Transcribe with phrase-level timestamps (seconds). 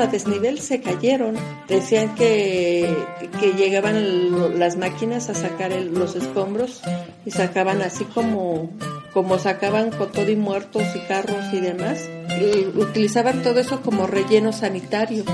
[0.00, 1.36] a desnivel se cayeron.
[1.68, 2.94] Decían que,
[3.40, 6.82] que llegaban las máquinas a sacar los escombros
[7.24, 8.70] y sacaban así como,
[9.12, 12.08] como sacaban con todo y muertos y carros y demás.
[12.40, 15.24] Y utilizaban todo eso como relleno sanitario.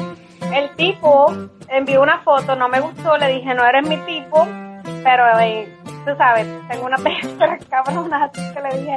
[0.52, 1.32] El tipo
[1.68, 4.46] envió una foto, no me gustó, le dije, no eres mi tipo,
[5.04, 5.68] pero eh,
[6.04, 8.96] tú sabes, tengo una peste cabrona, así que le dije,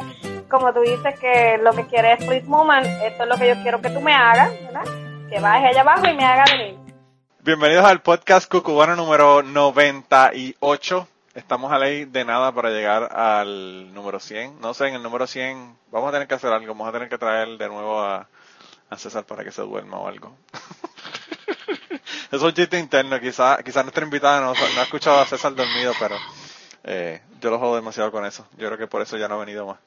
[0.49, 3.81] como tú dices que lo que quieres es Woman, esto es lo que yo quiero
[3.81, 5.12] que tú me hagas, ¿verdad?
[5.33, 6.77] Que baje allá abajo y me haga venir.
[7.39, 11.07] Bienvenidos al podcast cucubano número 98.
[11.33, 14.61] Estamos a ley de nada para llegar al número 100.
[14.61, 16.67] No sé, en el número 100 vamos a tener que hacer algo.
[16.75, 18.27] Vamos a tener que traer de nuevo a,
[18.95, 20.35] César para que se duerma o algo.
[22.31, 23.19] es un chiste interno.
[23.19, 26.15] Quizá, quizá nuestra invitada no, no ha escuchado a César dormido, pero
[26.83, 28.45] eh, yo lo jodo demasiado con eso.
[28.55, 29.79] Yo creo que por eso ya no ha venido más.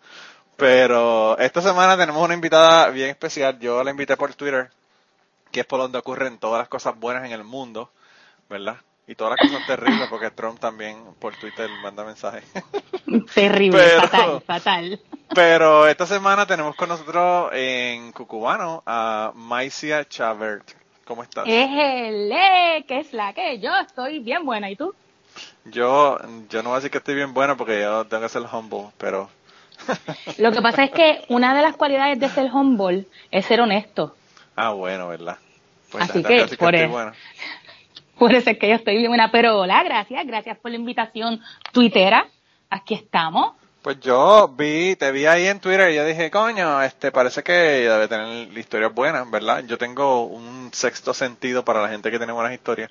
[0.56, 3.60] Pero esta semana tenemos una invitada bien especial.
[3.60, 4.70] Yo la invité por Twitter,
[5.50, 7.90] que es por donde ocurren todas las cosas buenas en el mundo,
[8.48, 8.76] ¿verdad?
[9.08, 12.44] Y todas las cosas terribles, porque Trump también por Twitter manda mensajes.
[13.34, 15.00] Terrible, fatal, fatal.
[15.32, 20.72] Pero esta semana tenemos con nosotros en Cucubano a Maicia Chavert.
[21.04, 21.44] ¿Cómo estás?
[21.46, 22.84] ¡Ejele!
[22.88, 23.60] ¿Qué es la que?
[23.60, 24.92] Yo estoy bien buena, ¿y tú?
[25.66, 28.42] Yo, yo no voy a decir que estoy bien buena porque yo tengo que ser
[28.52, 29.30] humble, pero...
[30.38, 34.16] Lo que pasa es que una de las cualidades de ser humble es ser honesto.
[34.56, 35.36] Ah, bueno, ¿verdad?
[35.90, 37.12] Pues Así que, por, eso,
[38.18, 39.30] por eso es que yo estoy bien buena.
[39.30, 41.40] Pero hola, gracias, gracias por la invitación
[41.72, 42.26] tuitera.
[42.70, 43.52] Aquí estamos.
[43.82, 47.52] Pues yo vi, te vi ahí en Twitter y yo dije, coño, este parece que
[47.52, 49.62] debe tener historias buenas, ¿verdad?
[49.64, 52.90] Yo tengo un sexto sentido para la gente que tiene buenas historias.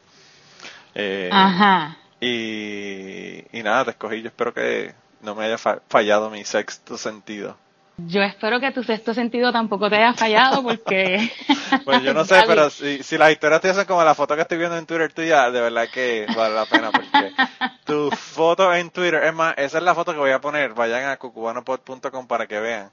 [0.94, 1.98] Eh, Ajá.
[2.22, 4.22] Y, y nada, te escogí.
[4.22, 7.58] Yo espero que no me haya fallado mi sexto sentido.
[7.98, 11.32] Yo espero que tu sexto sentido tampoco te haya fallado porque...
[11.86, 14.42] pues yo no sé, pero si, si las historias te hacen como la foto que
[14.42, 17.32] estoy viendo en Twitter tuya, de verdad que vale la pena porque
[17.86, 21.10] tu foto en Twitter, es más, esa es la foto que voy a poner, vayan
[21.10, 22.92] a cucubanopod.com para que vean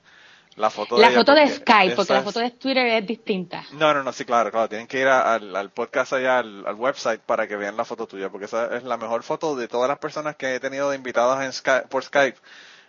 [0.56, 3.64] la foto de, la foto de Skype, porque la foto de Twitter es distinta.
[3.72, 4.68] No, no, no, sí, claro, claro.
[4.68, 8.28] Tienen que ir al, al, podcast allá, al, website, para que vean la foto tuya,
[8.28, 11.42] porque esa es la mejor foto de todas las personas que he tenido de invitados
[11.42, 12.36] en Skype, por Skype.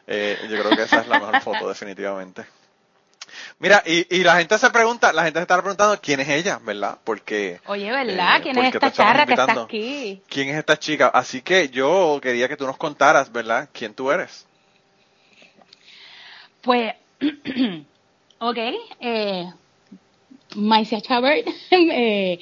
[0.07, 2.45] Eh, yo creo que esa es la mejor foto, definitivamente.
[3.59, 6.59] Mira, y, y la gente se pregunta, la gente se está preguntando quién es ella,
[6.63, 6.97] ¿verdad?
[7.03, 7.59] Porque...
[7.67, 8.37] Oye, ¿verdad?
[8.37, 10.21] Eh, ¿Quién es esta charra que está aquí?
[10.27, 11.07] ¿Quién es esta chica?
[11.07, 13.69] Así que yo quería que tú nos contaras, ¿verdad?
[13.71, 14.45] ¿Quién tú eres?
[16.61, 16.93] Pues,
[18.39, 18.57] ok,
[18.99, 19.51] eh,
[20.55, 22.39] Maicia Chabert, eh,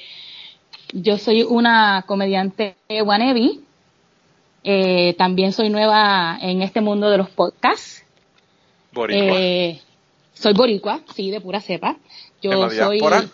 [0.93, 3.59] yo soy una comediante wannabe,
[4.63, 8.03] eh, también soy nueva en este mundo de los podcasts.
[8.94, 9.39] Boricua.
[9.39, 9.81] Eh,
[10.33, 11.97] soy boricua, sí, de pura cepa.
[12.41, 13.25] Yo ¿En la diáspora?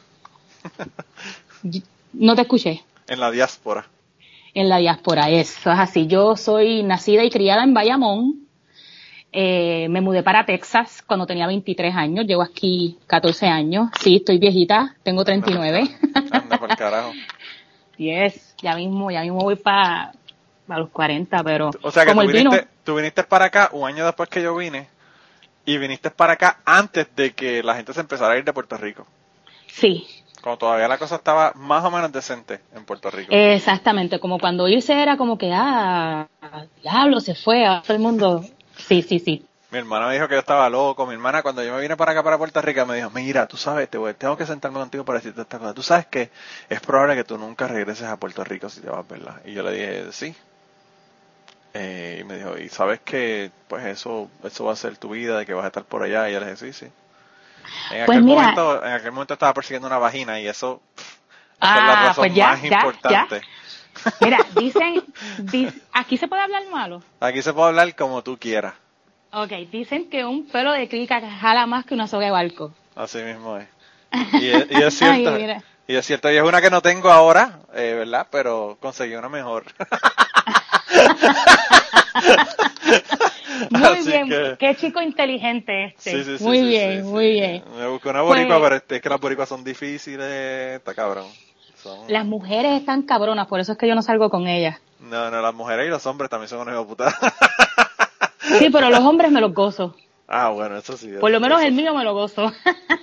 [2.13, 2.83] no te escuché.
[3.07, 3.88] En la diáspora.
[4.53, 6.07] En la diáspora, eso es así.
[6.07, 8.47] Yo soy nacida y criada en Bayamón.
[9.31, 12.25] Eh, me mudé para Texas cuando tenía 23 años.
[12.25, 13.89] Llevo aquí 14 años.
[14.01, 14.95] Sí, estoy viejita.
[15.03, 15.89] Tengo 39.
[16.31, 17.11] Anda por carajo.
[17.97, 20.11] Yes, ya mismo, ya mismo voy para
[20.67, 24.05] a los 40, pero o sea que tú, viniste, tú viniste para acá un año
[24.05, 24.88] después que yo vine
[25.66, 28.77] y viniste para acá antes de que la gente se empezara a ir de Puerto
[28.77, 29.06] Rico.
[29.67, 30.07] Sí.
[30.41, 33.29] Cuando todavía la cosa estaba más o menos decente en Puerto Rico.
[33.31, 36.27] Exactamente, como cuando irse era como que, ah,
[36.81, 38.44] diablo, se fue, a todo el mundo.
[38.77, 39.45] Sí, sí, sí.
[39.69, 41.06] Mi hermana me dijo que yo estaba loco.
[41.06, 43.57] Mi hermana, cuando yo me vine para acá, para Puerto Rico, me dijo, mira, tú
[43.57, 45.74] sabes, te voy, tengo que sentarme contigo para decirte esta cosa.
[45.74, 46.30] Tú sabes que
[46.69, 49.41] es probable que tú nunca regreses a Puerto Rico si te vas, ¿verdad?
[49.44, 50.33] Y yo le dije, sí,
[51.79, 55.38] eh, y me dijo, ¿y sabes que pues eso eso va a ser tu vida,
[55.38, 56.27] de que vas a estar por allá?
[56.27, 56.85] Y yo le dije, sí, sí.
[57.91, 60.81] En, pues aquel, mira, momento, en aquel momento estaba persiguiendo una vagina y eso
[61.59, 63.41] ah, es la razón pues ya, más ya, importante.
[63.41, 64.12] Ya.
[64.21, 65.03] Mira, dicen,
[65.38, 67.03] dicen, aquí se puede hablar malo.
[67.19, 68.74] Aquí se puede hablar como tú quieras.
[69.31, 72.74] Ok, dicen que un pelo de crica jala más que una soga de barco.
[72.95, 73.68] Así mismo es.
[74.41, 75.33] Y es, y es cierto.
[75.35, 75.57] Ay,
[75.88, 78.27] y es cierto, y es una que no tengo ahora, eh, ¿verdad?
[78.29, 79.65] Pero conseguí una mejor.
[83.69, 86.23] muy bien, qué chico inteligente este.
[86.23, 87.63] Sí, sí, muy sí, bien, muy bien.
[87.77, 91.25] Me busqué una boricua, pues, pero es que las boricuas son difíciles, está cabrón.
[91.75, 91.99] Son...
[92.07, 94.79] Las mujeres están cabronas, por eso es que yo no salgo con ellas.
[94.99, 97.13] No, no, las mujeres y los hombres también son unos putas.
[98.59, 99.95] sí, pero los hombres me los gozo.
[100.27, 101.13] Ah, bueno, eso sí.
[101.19, 102.51] Por lo menos el mío me lo gozo.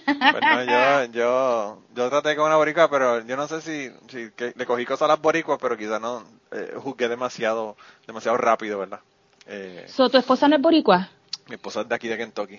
[0.04, 4.30] Pues no, yo, yo, yo traté con una boricua, pero yo no sé si, si
[4.32, 6.22] que le cogí cosas a las boricuas, pero quizás no
[6.54, 9.00] eh, juzgué demasiado, demasiado rápido, ¿verdad?
[9.46, 11.08] Eh, so, ¿Tu esposa no es boricua?
[11.48, 12.58] Mi esposa es de aquí de Kentucky.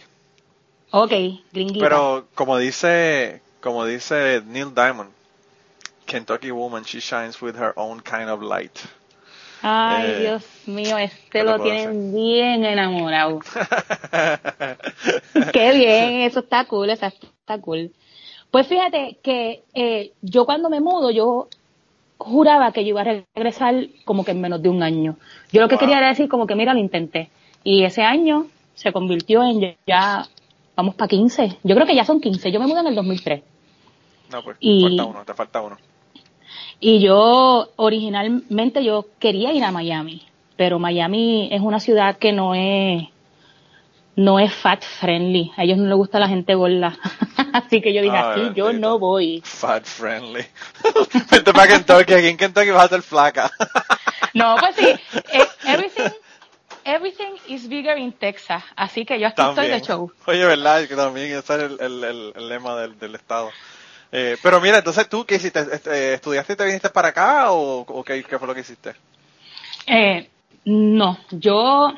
[0.91, 1.11] Ok,
[1.51, 1.85] gringuita.
[1.85, 5.09] Pero como dice, como dice Neil Diamond,
[6.05, 8.77] Kentucky woman, she shines with her own kind of light.
[9.61, 13.39] Ay, Eh, Dios mío, ¿qué este te lo tienen bien enamorado.
[15.53, 17.91] Qué bien, eso está cool, eso está cool.
[18.51, 21.47] Pues fíjate que eh, yo cuando me mudo, yo
[22.17, 23.75] juraba que yo iba a regresar
[24.05, 25.17] como que en menos de un año.
[25.51, 25.79] Yo lo que Wow.
[25.79, 27.29] quería era decir como que mira, lo intenté.
[27.63, 30.25] Y ese año se convirtió en ya- ya,
[30.75, 31.57] vamos para 15.
[31.63, 32.51] Yo creo que ya son 15.
[32.51, 33.41] Yo me mudé en el 2003.
[34.31, 35.77] no, pues Y- falta uno, te falta uno.
[36.79, 40.23] Y yo originalmente yo quería ir a Miami,
[40.57, 43.03] pero Miami es una ciudad que no es
[44.15, 45.51] no es fat friendly.
[45.57, 46.97] A ellos no les gusta la gente gorda.
[47.53, 49.41] Así que yo dije, Ay, aquí yo no voy.
[49.43, 50.45] Fat friendly.
[51.31, 53.51] Vente para Kentucky, aquí en Kentucky vas a ser flaca.
[54.33, 54.85] No, pues sí,
[55.31, 56.11] eh, everything
[56.83, 58.63] everything is bigger in Texas.
[58.75, 60.11] Así que yo aquí estoy de show.
[60.25, 60.85] Oye, ¿verdad?
[60.87, 63.49] Que también ese es el, el, el, el lema del, del estado.
[64.11, 65.59] Eh, pero mira, entonces tú, ¿qué hiciste?
[65.71, 68.93] Este, ¿Estudiaste y te viniste para acá o, o qué, qué fue lo que hiciste?
[69.87, 70.29] Eh,
[70.65, 71.93] no, yo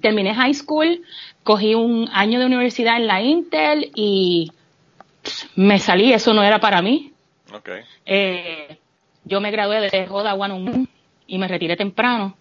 [0.00, 1.02] terminé high school,
[1.42, 4.50] cogí un año de universidad en la Intel y
[5.56, 7.12] me salí, eso no era para mí.
[7.52, 7.70] Ok.
[8.04, 8.78] Eh,
[9.24, 10.86] yo me gradué de Roda 101
[11.26, 12.36] y me retiré temprano.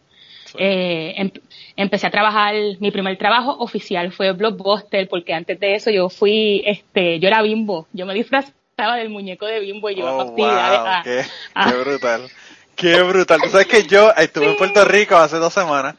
[0.46, 0.58] Sí.
[0.60, 1.32] Eh, em-
[1.76, 6.62] empecé a trabajar, mi primer trabajo oficial fue Blockbuster, porque antes de eso yo fui,
[6.66, 10.22] este, yo era bimbo, yo me disfrazaba del muñeco de bimbo y yo iba Oh,
[10.22, 10.80] actividades.
[10.80, 11.22] wow, a- qué,
[11.56, 12.22] a- qué brutal.
[12.76, 13.40] Qué brutal.
[13.42, 15.96] Tú sabes que yo estuve en Puerto Rico hace dos semanas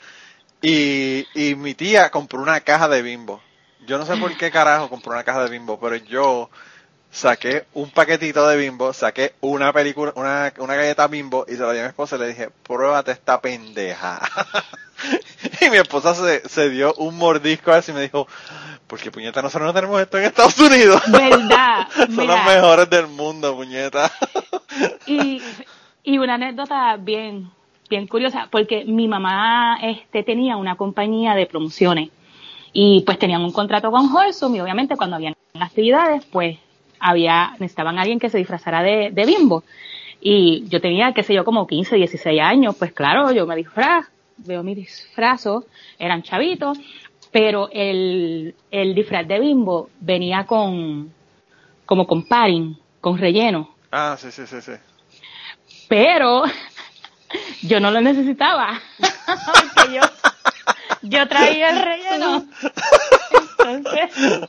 [0.68, 3.40] y, y mi tía compró una caja de bimbo.
[3.86, 6.50] Yo no sé por qué carajo compró una caja de bimbo, pero yo
[7.08, 11.72] saqué un paquetito de bimbo, saqué una película, una, una galleta bimbo y se la
[11.72, 14.20] di a mi esposa y le dije, pruébate esta pendeja.
[15.60, 18.26] y mi esposa se, se dio un mordisco así y me dijo,
[18.88, 21.00] porque puñeta, nosotros no tenemos esto en Estados Unidos.
[21.06, 21.86] ¿Verdad?
[21.94, 22.36] Son Mira.
[22.38, 24.10] los mejores del mundo, puñeta.
[25.06, 25.40] Y,
[26.02, 27.52] y una anécdota bien,
[27.88, 32.10] bien curiosa, porque mi mamá este, tenía una compañía de promociones
[32.72, 36.58] y pues tenían un contrato con Wholesome y obviamente cuando habían actividades pues
[36.98, 39.64] había, necesitaban a alguien que se disfrazara de, de bimbo.
[40.20, 44.06] Y yo tenía, qué sé yo, como 15, 16 años, pues claro, yo me disfraz,
[44.38, 45.64] veo mi disfrazo,
[45.98, 46.78] eran chavitos,
[47.30, 51.12] pero el, el disfraz de bimbo venía con,
[51.84, 54.72] como con padding, con relleno Ah, sí, sí, sí, sí.
[55.88, 56.44] pero
[57.62, 60.00] yo no lo necesitaba porque yo
[61.02, 62.44] yo traía el relleno
[63.58, 64.48] entonces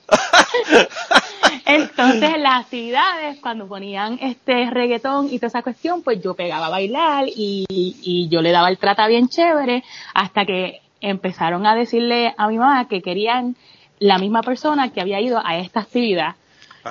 [1.65, 6.68] entonces en las actividades cuando ponían este reggaetón y toda esa cuestión pues yo pegaba
[6.68, 9.83] a bailar y, y yo le daba el trata bien chévere
[10.13, 13.56] hasta que empezaron a decirle a mi mamá que querían
[14.00, 16.35] la misma persona que había ido a esta actividad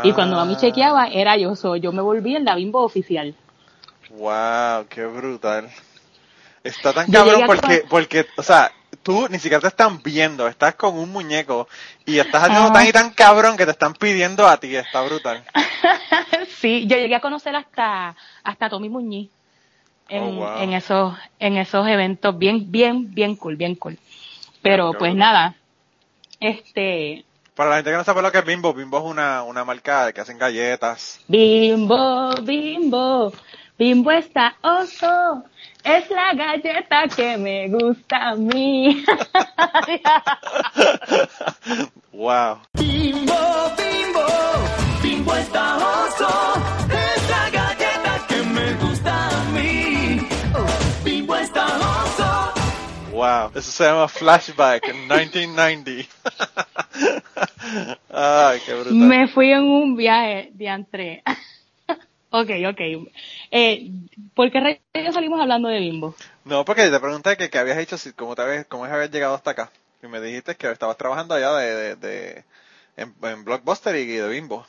[0.04, 0.58] y cuando mami Ah.
[0.58, 3.34] chequeaba era yo, so, yo me volví en la bimbo oficial.
[4.16, 5.70] Wow, qué brutal.
[6.64, 10.74] Está tan Yo cabrón porque, porque, o sea, tú ni siquiera te están viendo, estás
[10.74, 11.68] con un muñeco
[12.04, 12.72] y estás haciendo Ah.
[12.72, 15.44] tan y tan cabrón que te están pidiendo a ti, está brutal.
[16.60, 19.30] sí, yo llegué a conocer hasta hasta Tommy Muñiz
[20.08, 20.58] en, Oh, wow.
[20.62, 23.98] en esos en esos eventos bien bien bien cool, bien cool.
[24.62, 25.18] Pero Qué pues brutal.
[25.18, 25.54] nada,
[26.40, 29.64] este Para la gente que no sabe lo que es Bimbo, Bimbo es una, una
[29.64, 31.20] marca que hacen galletas.
[31.28, 33.32] Bimbo, Bimbo,
[33.78, 35.44] Bimbo está oso,
[35.84, 39.04] es la galleta que me gusta a mí.
[42.12, 42.56] wow.
[42.72, 43.36] Bimbo,
[43.76, 44.26] bimbo,
[45.02, 46.26] bimbo está oso.
[46.88, 50.26] Es la galleta que me gusta a mí.
[50.54, 52.54] Oh, bimbo está oso.
[53.12, 53.50] Wow.
[53.54, 55.90] Eso se llama Flashback en 1990.
[58.10, 58.94] Ay, qué brutal.
[58.94, 61.22] me fui en un viaje de entre.
[62.40, 62.80] Ok, ok.
[63.50, 63.90] Eh,
[64.34, 64.60] ¿Por qué
[64.92, 66.14] rayos salimos hablando de Bimbo?
[66.44, 69.34] No, porque te pregunté que, que habías hecho, si, cómo, te habías, cómo habías llegado
[69.34, 69.70] hasta acá.
[70.02, 72.44] Y me dijiste que estabas trabajando allá de, de, de-
[72.96, 74.66] en, en Blockbuster y de Bimbo.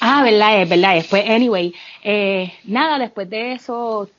[0.00, 1.06] Ah, verdad es, verdad es.
[1.06, 1.72] Pues, anyway,
[2.02, 4.10] eh, nada, después de eso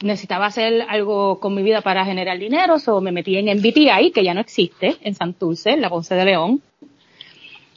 [0.00, 4.24] necesitaba hacer algo con mi vida para generar dinero, so me metí en MBTI, que
[4.24, 6.62] ya no existe, en Santurce, en la Ponce de León.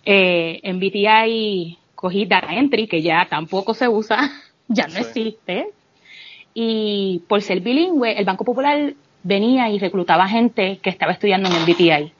[0.05, 0.79] Eh, en
[1.97, 4.31] cogí Data Entry, que ya tampoco se usa,
[4.69, 4.99] ya no Sí.
[4.99, 5.67] existe.
[6.53, 11.61] Y por ser bilingüe, el Banco Popular venía y reclutaba gente que estaba estudiando en
[11.63, 12.13] MBTI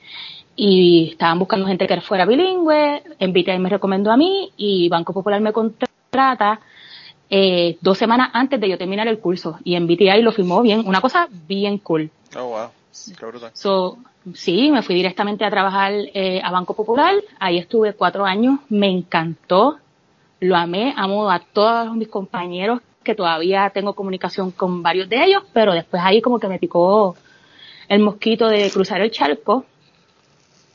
[0.56, 5.40] y estaban buscando gente que fuera bilingüe, MBTI me recomendó a mí y Banco Popular
[5.40, 6.60] me contrata
[7.30, 11.02] eh, dos semanas antes de yo terminar el curso y MBTI lo firmó bien, una
[11.02, 12.10] cosa bien cool.
[12.36, 12.68] Oh, wow.
[13.18, 13.52] Qué brutal.
[13.54, 13.98] So,
[14.34, 18.90] sí, me fui directamente a trabajar eh, a Banco Popular, ahí estuve cuatro años, me
[18.90, 19.78] encantó,
[20.40, 25.44] lo amé, amo a todos mis compañeros que todavía tengo comunicación con varios de ellos,
[25.54, 27.16] pero después ahí como que me picó
[27.88, 29.66] el mosquito de cruzar el charco.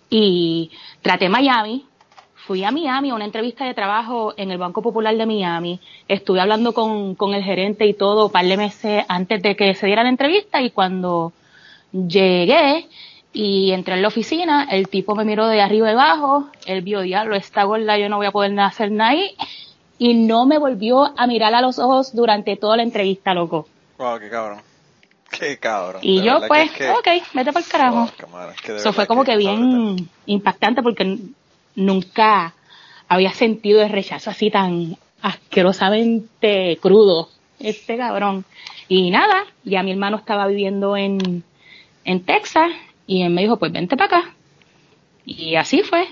[0.09, 1.87] Y traté Miami,
[2.35, 6.41] fui a Miami a una entrevista de trabajo en el Banco Popular de Miami, estuve
[6.41, 9.87] hablando con, con el gerente y todo un par de meses antes de que se
[9.87, 11.33] diera la entrevista y cuando
[11.93, 12.89] llegué
[13.33, 17.01] y entré en la oficina, el tipo me miró de arriba y abajo, él vio,
[17.01, 19.35] diablo, esta gorda, yo no voy a poder hacer nada ahí,
[19.99, 23.69] y no me volvió a mirar a los ojos durante toda la entrevista, loco.
[23.99, 24.61] Wow, qué cabrón.
[25.31, 26.03] Qué cabrón.
[26.05, 28.11] Y yo pues, que ok, vete para el carajo.
[28.55, 31.21] Es que Eso fue como que bien impactante porque
[31.75, 32.53] nunca
[33.09, 37.31] había sentido el rechazo así tan asquerosamente crudo.
[37.59, 38.45] Este cabrón.
[38.89, 41.43] Y nada, ya mi hermano estaba viviendo en,
[42.05, 42.71] en Texas
[43.19, 44.35] y él me dijo, pues vente para acá.
[45.25, 46.07] Y así fue.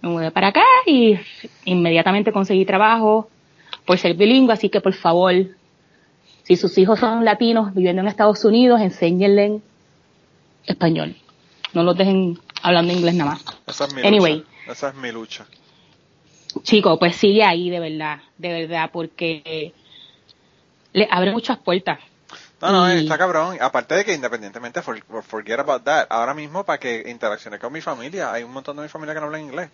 [0.00, 1.16] Me mudé para acá y
[1.64, 3.28] inmediatamente conseguí trabajo
[3.86, 5.34] por ser bilingüe, así que por favor,
[6.42, 9.60] si sus hijos son latinos viviendo en Estados Unidos, enséñenle
[10.66, 11.16] español.
[11.72, 13.44] No los dejen hablando inglés nada más.
[13.66, 14.36] Esa es mi Anyway.
[14.38, 14.72] lucha.
[14.72, 15.46] Esa es mi lucha.
[16.62, 19.72] Chico, pues sigue ahí de verdad, de verdad, porque
[20.92, 21.98] le abre muchas puertas.
[22.64, 23.58] No, no, Y- está cabrón.
[23.60, 26.06] Aparte de que independientemente, for- for- forget about that.
[26.10, 29.20] Ahora mismo, para que interacciones con mi familia, hay un montón de mi familia que
[29.20, 29.70] no hablan inglés.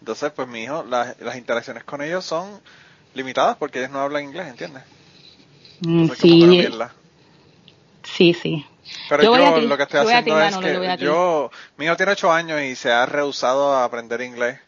[0.00, 2.60] Entonces, pues mi hijo, las, las interacciones con ellos son
[3.14, 4.84] limitadas porque ellos no hablan inglés, ¿entiendes?
[5.80, 6.94] Mm, Entonces, sí, mierda.
[8.04, 8.64] sí, sí.
[9.08, 11.96] Pero Yo yo, ti, lo que estoy haciendo ti, es a que yo, mi hijo
[11.96, 14.58] tiene 8 años y se ha rehusado a aprender inglés,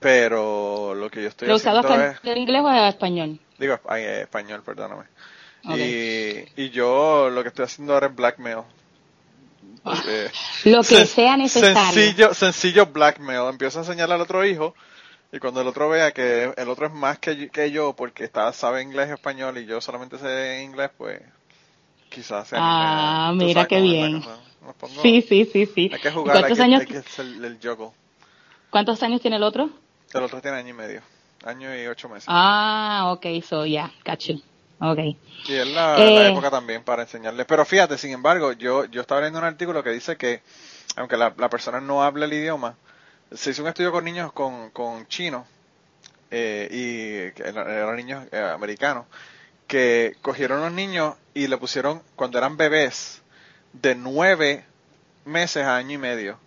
[0.00, 3.40] pero lo que yo estoy ¿Lo usado haciendo a es, español o a español?
[3.58, 5.04] digo, ay, eh, español, perdóname.
[5.64, 8.62] Y, y yo lo que estoy haciendo ahora es blackmail.
[10.08, 10.30] Eh,
[10.64, 12.00] Lo que sea necesario.
[12.00, 13.48] Sencillo, sencillo blackmail.
[13.48, 14.74] Empiezo a enseñarle al otro hijo
[15.32, 18.24] y cuando el otro vea que el otro es más que, yo- que yo porque
[18.24, 21.20] está, sabe inglés y español y yo solamente sé inglés, pues
[22.10, 24.22] quizás sea Ah, mira qué bien.
[25.02, 25.90] Sí, sí, sí, sí.
[25.92, 27.90] Hay que jugar, hay ¿Cuántos que, años, hay que hacer el, el juggle.
[28.70, 29.70] ¿Cuántos años tiene el otro?
[30.12, 31.02] El otro tiene año y medio.
[31.44, 32.28] Año y ocho meses.
[32.28, 34.40] Ah, ok, so yeah, got you.
[34.84, 35.16] Okay.
[35.46, 36.14] Y es la, Eh.
[36.14, 37.44] la época también para enseñarle.
[37.44, 40.42] Pero fíjate, sin embargo, yo, yo estaba leyendo un artículo que dice que,
[40.96, 42.74] aunque la, la persona no habla el idioma,
[43.30, 45.46] se hizo un estudio con niños con, con chino
[46.30, 49.06] eh, y que eran eran niños eh, americanos
[49.68, 53.22] que cogieron a los niños y le pusieron, cuando eran bebés,
[53.72, 54.64] de nueve
[55.24, 56.38] meses a año y medio,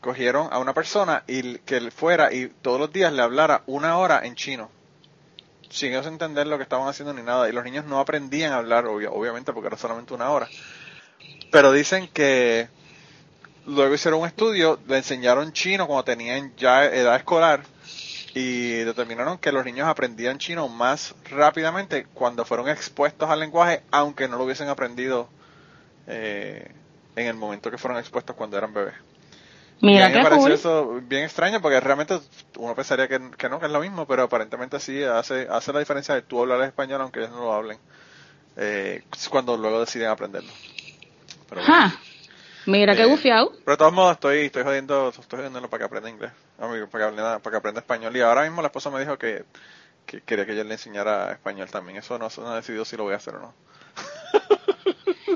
[0.00, 3.96] cogieron a una persona y que él fuera y todos los días le hablara una
[3.96, 4.70] hora en chino
[5.74, 7.48] sin ellos entender lo que estaban haciendo ni nada.
[7.48, 10.48] Y los niños no aprendían a hablar, obvia- obviamente, porque era solamente una hora.
[11.50, 12.68] Pero dicen que
[13.66, 17.62] luego hicieron un estudio, le enseñaron chino cuando tenían ya edad escolar
[18.34, 24.28] y determinaron que los niños aprendían chino más rápidamente cuando fueron expuestos al lenguaje, aunque
[24.28, 25.28] no lo hubiesen aprendido
[26.06, 26.72] eh,
[27.16, 28.94] en el momento que fueron expuestos cuando eran bebés.
[29.80, 30.54] Y Mira a mí me qué pareció cool.
[30.54, 32.18] eso bien extraño porque realmente
[32.58, 35.80] uno pensaría que, que no, que es lo mismo, pero aparentemente sí hace, hace la
[35.80, 37.78] diferencia de tú hablar español aunque ellos no lo hablen,
[38.56, 40.52] eh, cuando luego deciden aprenderlo.
[41.48, 41.84] Pero, bueno.
[42.66, 43.52] Mira qué Eh, bufiado.
[43.64, 47.04] pero de todos modos estoy, estoy jodiendo, estoy jodiéndolo para que aprenda inglés, amigo, para
[47.04, 48.16] que aprenda, para que aprenda español.
[48.16, 49.44] Y ahora mismo la esposa me dijo que,
[50.06, 51.98] que quería que yo le enseñara español también.
[51.98, 53.56] Eso no, no he decidido si lo voy a hacer o no.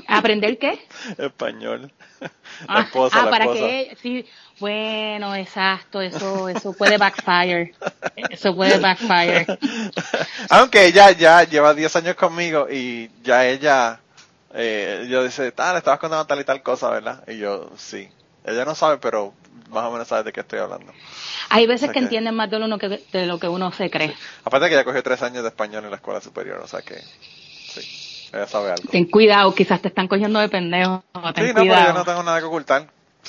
[0.07, 0.79] ¿Aprender qué?
[1.17, 1.91] Español.
[2.21, 2.29] La
[2.67, 3.61] Ah, esposa, ah, la para esposa.
[3.61, 4.25] que sí,
[4.59, 7.73] bueno, exacto, eso eso puede backfire.
[8.29, 9.45] Eso puede backfire.
[10.49, 13.99] Aunque ella ya lleva 10 años conmigo y ya ella,
[14.53, 17.23] eh, yo dice, tal, estabas contando tal y tal cosa, ¿verdad?
[17.27, 18.09] Y yo, sí.
[18.43, 19.33] Ella no sabe, pero
[19.69, 20.91] más o menos sabe de qué estoy hablando.
[21.49, 23.71] Hay veces O sea que que- entienden más de, uno que, de lo que uno
[23.71, 24.13] se cree.
[24.43, 26.95] Aparte que ella cogió 3 años de español en la escuela superior, o sea que,
[26.95, 27.38] sí,
[28.33, 28.89] ella sabe algo.
[28.89, 31.03] Ten cuidado, quizás te están cogiendo de pendejo.
[31.13, 31.87] Ten Sí, no, pero cuidado.
[31.87, 32.87] yo no tengo nada que ocultar.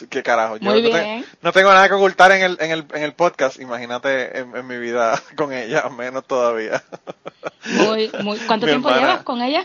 [0.08, 0.56] ¿Qué carajo?
[0.56, 1.26] Yo Muy no, te- bien.
[1.42, 3.60] no tengo nada que ocultar en el, en el, en el podcast.
[3.60, 6.82] Imagínate en, en mi vida con ella, menos todavía.
[7.66, 9.64] Muy, muy, ¿Cuánto Mi tiempo hermana- llevas con ella?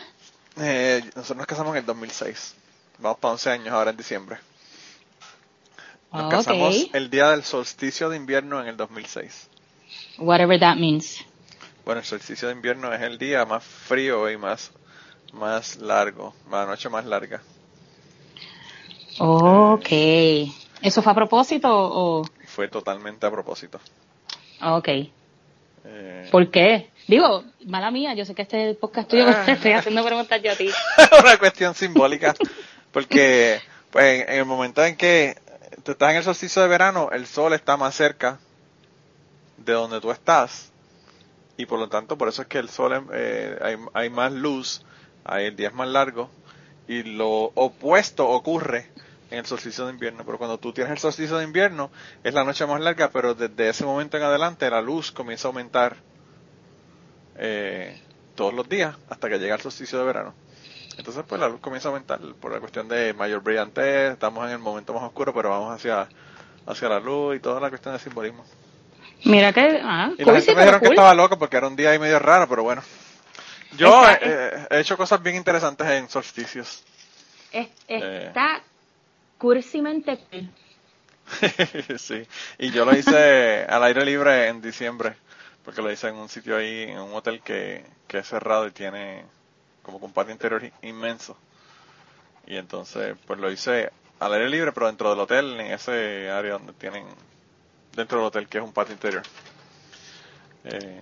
[0.59, 2.55] Eh, nosotros nos casamos en el 2006.
[2.99, 4.37] Vamos para 11 años ahora en diciembre.
[6.11, 9.47] Nos casamos el día del solsticio de invierno en el 2006.
[10.17, 11.19] Whatever that means.
[11.83, 14.71] Bueno, el solsticio de invierno es el día más frío y más,
[15.35, 17.41] más largo, la noche más larga.
[19.19, 19.87] Ok.
[20.81, 22.25] ¿Eso fue a propósito o...?
[22.47, 23.79] Fue totalmente a propósito.
[24.61, 24.87] Ok.
[25.85, 26.89] Eh, ¿Por qué?
[27.07, 29.43] Digo, mala mía, yo sé que este es el podcast tuyo, Ah.
[29.45, 30.69] te estoy haciendo preguntas yo a ti.
[31.19, 32.33] una cuestión simbólica,
[32.91, 33.61] porque
[33.91, 35.37] pues, en, en el momento en que
[35.83, 38.39] tú estás en el solsticio de verano, el sol está más cerca
[39.57, 40.71] de donde tú estás
[41.57, 44.83] y por lo tanto por eso es que el sol eh, hay, hay más luz,
[45.25, 46.29] hay, el día es más largo
[46.87, 48.89] y lo opuesto ocurre
[49.31, 51.89] en el solsticio de invierno, pero cuando tú tienes el solsticio de invierno
[52.23, 55.49] es la noche más larga, pero desde ese momento en adelante la luz comienza a
[55.49, 55.97] aumentar
[57.37, 57.99] eh,
[58.35, 60.33] todos los días hasta que llega el solsticio de verano.
[60.97, 64.51] Entonces pues la luz comienza a aumentar por la cuestión de mayor brillantez, estamos en
[64.51, 66.07] el momento más oscuro, pero vamos hacia,
[66.67, 68.45] hacia la luz y toda la cuestión de simbolismo.
[69.23, 69.81] Mira que.
[69.83, 72.19] Ah, Y la gente me dijeron que estaba loco porque era un día ahí medio
[72.19, 72.83] raro, pero bueno.
[73.77, 76.83] Yo Está- eh, he hecho cosas bien interesantes en solsticios.
[77.51, 78.25] Es- Eh.
[78.27, 78.61] está
[79.37, 80.49] cursimente cool.
[81.99, 82.27] sí,
[82.59, 85.15] y yo lo hice al aire libre en diciembre,
[85.63, 88.71] porque lo hice en un sitio ahí, en un hotel que, que es cerrado y
[88.71, 89.23] tiene
[89.81, 91.35] como un patio interior inmenso.
[92.45, 96.53] Y entonces, pues lo hice al aire libre, pero dentro del hotel, en ese área
[96.53, 97.05] donde tienen,
[97.93, 99.23] dentro del hotel que es un patio interior.
[100.65, 101.01] Eh,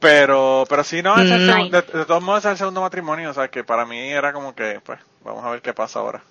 [0.00, 1.52] pero, pero sí, no, es el Nice.
[1.52, 4.32] segun- de, de todos modos es el segundo matrimonio, o sea que para mí era
[4.32, 6.22] como que, pues, vamos a ver qué pasa ahora.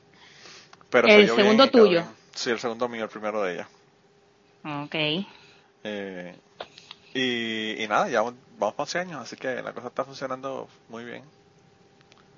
[0.90, 1.90] Pero El bien segundo tuyo.
[1.90, 2.06] bien.
[2.36, 3.68] Sí, el segundo mío, el primero de ella.
[4.66, 4.96] Ok.
[5.84, 6.36] Eh,
[7.14, 11.04] y, y nada, ya vamos para 11 años, así que la cosa está funcionando muy
[11.06, 11.24] bien.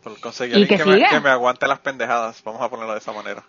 [0.04, 3.12] Por conseguir que que, me, que me aguante las pendejadas, vamos a ponerlo de esa
[3.12, 3.44] manera.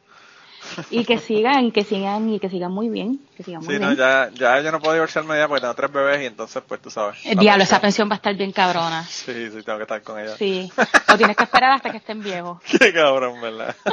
[0.90, 3.20] Y que sigan, que sigan y que sigan muy bien.
[3.36, 5.92] Que sigan muy Sí, no, ya, ya yo no puedo divorciarme ya porque tengo tres
[5.92, 7.24] bebés y entonces, pues tú sabes.
[7.24, 7.82] La diablo, esa pensión.
[8.08, 9.04] pensión va a estar bien cabrona.
[9.04, 10.36] Sí, sí, tengo que estar con ella.
[10.36, 10.70] Sí.
[11.08, 12.60] O tienes que esperar hasta que estén viejos.
[12.78, 13.74] Qué cabrón, ¿verdad?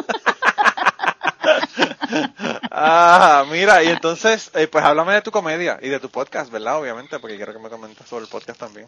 [2.71, 6.79] ah, mira, y entonces, eh, pues háblame de tu comedia y de tu podcast, ¿verdad?
[6.79, 8.87] Obviamente, porque quiero que me comentes sobre el podcast también.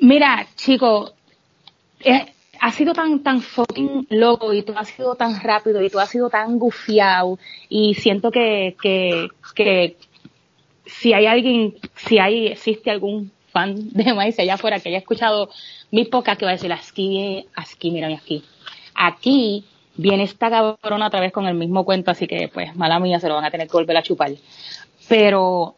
[0.00, 1.12] Mira, chico,
[2.00, 6.02] eh, ha sido tan, tan fucking loco y todo ha sido tan rápido y todo
[6.02, 7.38] ha sido tan gufiado
[7.68, 9.96] y siento que, que, que
[10.86, 15.50] si hay alguien, si hay, existe algún fan de Maíz allá afuera que haya escuchado
[15.90, 18.44] mi podcast que va a decir, aquí, aquí, mira, aquí,
[18.94, 19.64] aquí
[19.96, 23.28] viene esta cabrona otra vez con el mismo cuento, así que pues mala mía, se
[23.28, 24.32] lo van a tener que volver a chupar.
[25.08, 25.74] Pero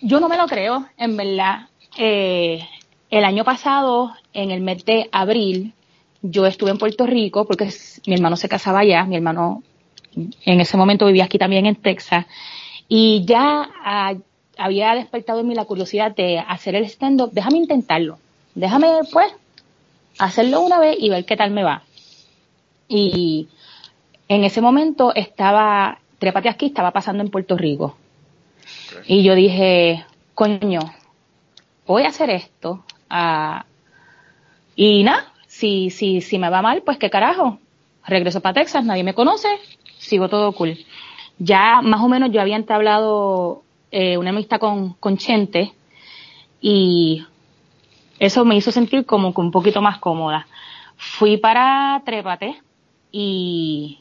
[0.00, 1.68] yo no me lo creo, en verdad.
[1.96, 2.66] Eh,
[3.10, 5.74] el año pasado, en el mes de abril,
[6.22, 7.72] yo estuve en Puerto Rico porque
[8.06, 9.62] mi hermano se casaba allá, mi hermano
[10.14, 12.26] en ese momento vivía aquí también en Texas,
[12.88, 14.14] y ya ah,
[14.58, 17.30] había despertado en mí la curiosidad de hacer el stand-up.
[17.32, 18.18] Déjame intentarlo,
[18.54, 19.32] déjame pues
[20.18, 21.82] hacerlo una vez y ver qué tal me va.
[22.88, 23.48] Y
[24.28, 27.96] en ese momento estaba, Trépate aquí, estaba pasando en Puerto Rico.
[29.06, 30.80] Y yo dije, coño,
[31.86, 32.84] voy a hacer esto.
[33.08, 33.64] ah,
[34.82, 37.58] y nada, si, si, si me va mal, pues qué carajo.
[38.06, 39.46] Regreso para Texas, nadie me conoce,
[39.98, 40.78] sigo todo cool.
[41.38, 45.74] Ya más o menos yo había entablado eh, una amistad con, con Chente
[46.62, 47.26] y
[48.18, 50.46] eso me hizo sentir como que un poquito más cómoda.
[50.96, 52.56] Fui para Trépate
[53.12, 53.98] y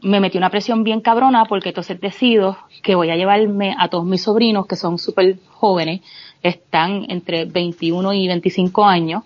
[0.00, 4.06] me metí una presión bien cabrona porque entonces decido que voy a llevarme a todos
[4.06, 6.00] mis sobrinos que son súper jóvenes,
[6.42, 9.22] están entre 21 y 25 años,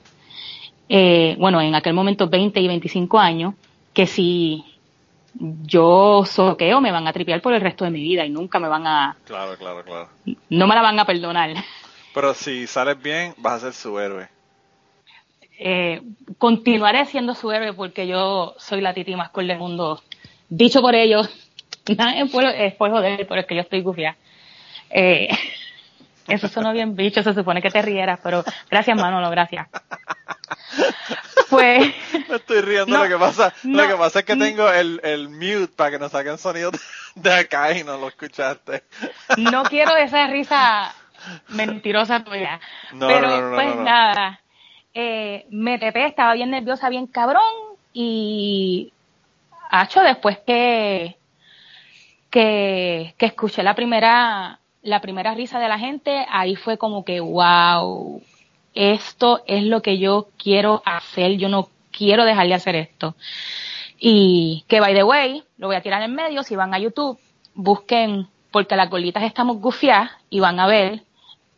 [0.92, 3.54] eh, bueno, en aquel momento 20 y 25 años,
[3.94, 4.64] que si
[5.34, 8.66] yo soqueo me van a tripear por el resto de mi vida y nunca me
[8.66, 10.08] van a, Claro, claro, claro.
[10.48, 11.54] no me la van a perdonar.
[12.12, 14.28] Pero si sales bien, vas a ser su héroe.
[15.60, 16.02] Eh,
[16.38, 20.02] continuaré siendo su héroe porque yo soy la titi más cool del mundo.
[20.48, 21.30] Dicho por ellos,
[21.96, 24.16] nada es por, es por joder, pero es que yo estoy gufia.
[24.90, 25.28] Eh,
[26.26, 29.68] eso sonó bien bicho, se supone que te rieras, pero gracias Manolo, gracias.
[31.48, 31.92] Pues,
[32.28, 34.38] Me estoy riendo, No, lo que pasa, no, lo que pasa es que mm.
[34.38, 36.70] tengo el, el mute para que no saquen sonido
[37.16, 38.84] de acá y no lo escuchaste.
[39.36, 40.94] no quiero esa risa
[41.48, 42.60] mentirosa tuya.
[42.92, 44.40] No, pero pues nada,
[44.94, 47.42] eh, me trepé, estaba bien nerviosa, bien cabrón
[47.92, 48.92] y
[49.70, 51.16] hacho después que
[52.30, 57.20] que, que escuché la primera la primera risa de la gente, ahí fue como que
[57.20, 58.22] wow,
[58.74, 63.14] esto es lo que yo quiero hacer, yo no quiero dejar de hacer esto.
[63.98, 67.18] Y que by the way, lo voy a tirar en medio, si van a YouTube,
[67.54, 71.02] busquen porque las gorditas estamos gufiadas y van a ver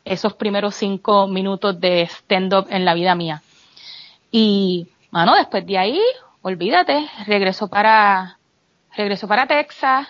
[0.04, 3.42] esos primeros cinco minutos de stand-up en la vida mía.
[4.30, 6.00] Y, mano, después de ahí,
[6.42, 8.38] olvídate, regresó para,
[8.96, 10.08] regresó para Texas.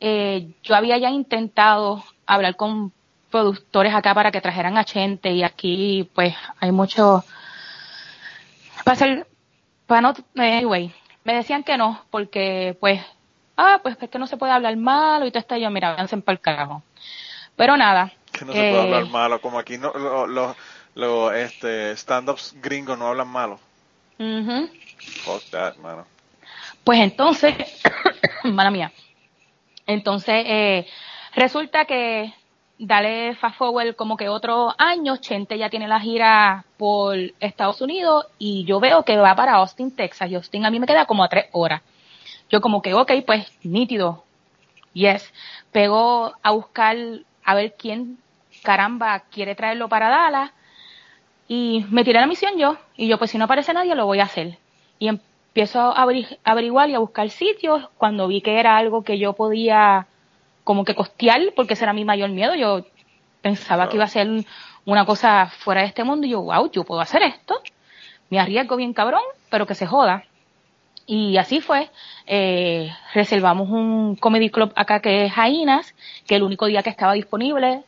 [0.00, 2.92] Eh, yo había ya intentado hablar con
[3.30, 7.24] productores acá para que trajeran a Chente y aquí, pues, hay mucho,
[8.84, 9.26] para ser,
[9.86, 10.92] para no, anyway,
[11.24, 13.00] me decían que no, porque, pues,
[13.56, 16.16] ah, pues es que no se puede hablar malo y todo está yo, mira, váyanse
[16.18, 16.82] para el carajo.
[17.56, 18.82] Pero nada, Que no se puede Eh.
[18.82, 20.56] hablar malo, como aquí no, los lo,
[20.94, 23.58] lo, este, stand-ups gringos no hablan malo.
[24.18, 24.68] Ujú.
[25.24, 26.06] Fuck that, mano.
[26.84, 27.54] Pues entonces,
[28.44, 28.92] mala mía.
[29.86, 30.86] Entonces, eh,
[31.34, 32.32] resulta que
[32.78, 38.26] dale fast forward como que otro año, Chente ya tiene la gira por Estados Unidos
[38.38, 40.30] y yo veo que va para Austin, Texas.
[40.30, 41.82] Y Austin a mí me queda como a tres horas.
[42.48, 44.24] Yo como que, ok, pues nítido.
[44.94, 45.32] Yes.
[45.72, 46.96] Pego a buscar
[47.44, 48.18] a ver quién
[48.62, 50.52] caramba quiere traerlo para Dallas.
[51.48, 52.76] Y me tiré la misión yo.
[52.96, 54.58] Y yo, pues si no aparece nadie, lo voy a hacer.
[54.98, 56.06] Y empiezo a
[56.44, 57.88] averiguar y a buscar sitios.
[57.98, 60.06] Cuando vi que era algo que yo podía
[60.68, 62.54] como que costear, porque ese era mi mayor miedo.
[62.54, 62.84] Yo
[63.40, 64.28] pensaba que iba a ser
[64.84, 66.26] una cosa fuera de este mundo.
[66.26, 67.58] Y yo, wow, yo puedo hacer esto.
[68.28, 70.24] Me arriesgo bien cabrón, pero que se joda.
[71.06, 71.88] Y así fue.
[72.26, 75.94] Eh, reservamos un comedy club acá que es Jainas,
[76.26, 77.84] que el único día que estaba disponible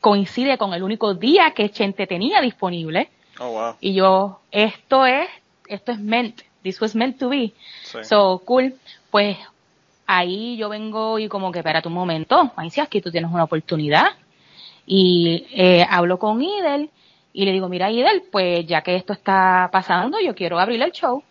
[0.00, 3.08] coincide con el único día que Chente tenía disponible.
[3.38, 3.76] Oh, wow.
[3.80, 5.28] Y yo, esto es,
[5.68, 7.52] esto es meant, this was meant to be.
[7.84, 8.02] Sí.
[8.02, 8.74] So, cool.
[9.12, 9.36] Pues
[10.06, 14.06] ahí yo vengo y como que, espérate un momento, Mancia, aquí tú tienes una oportunidad.
[14.86, 16.90] Y eh, hablo con Idel
[17.32, 20.92] y le digo, mira Idel, pues ya que esto está pasando, yo quiero abrir el
[20.92, 21.22] show.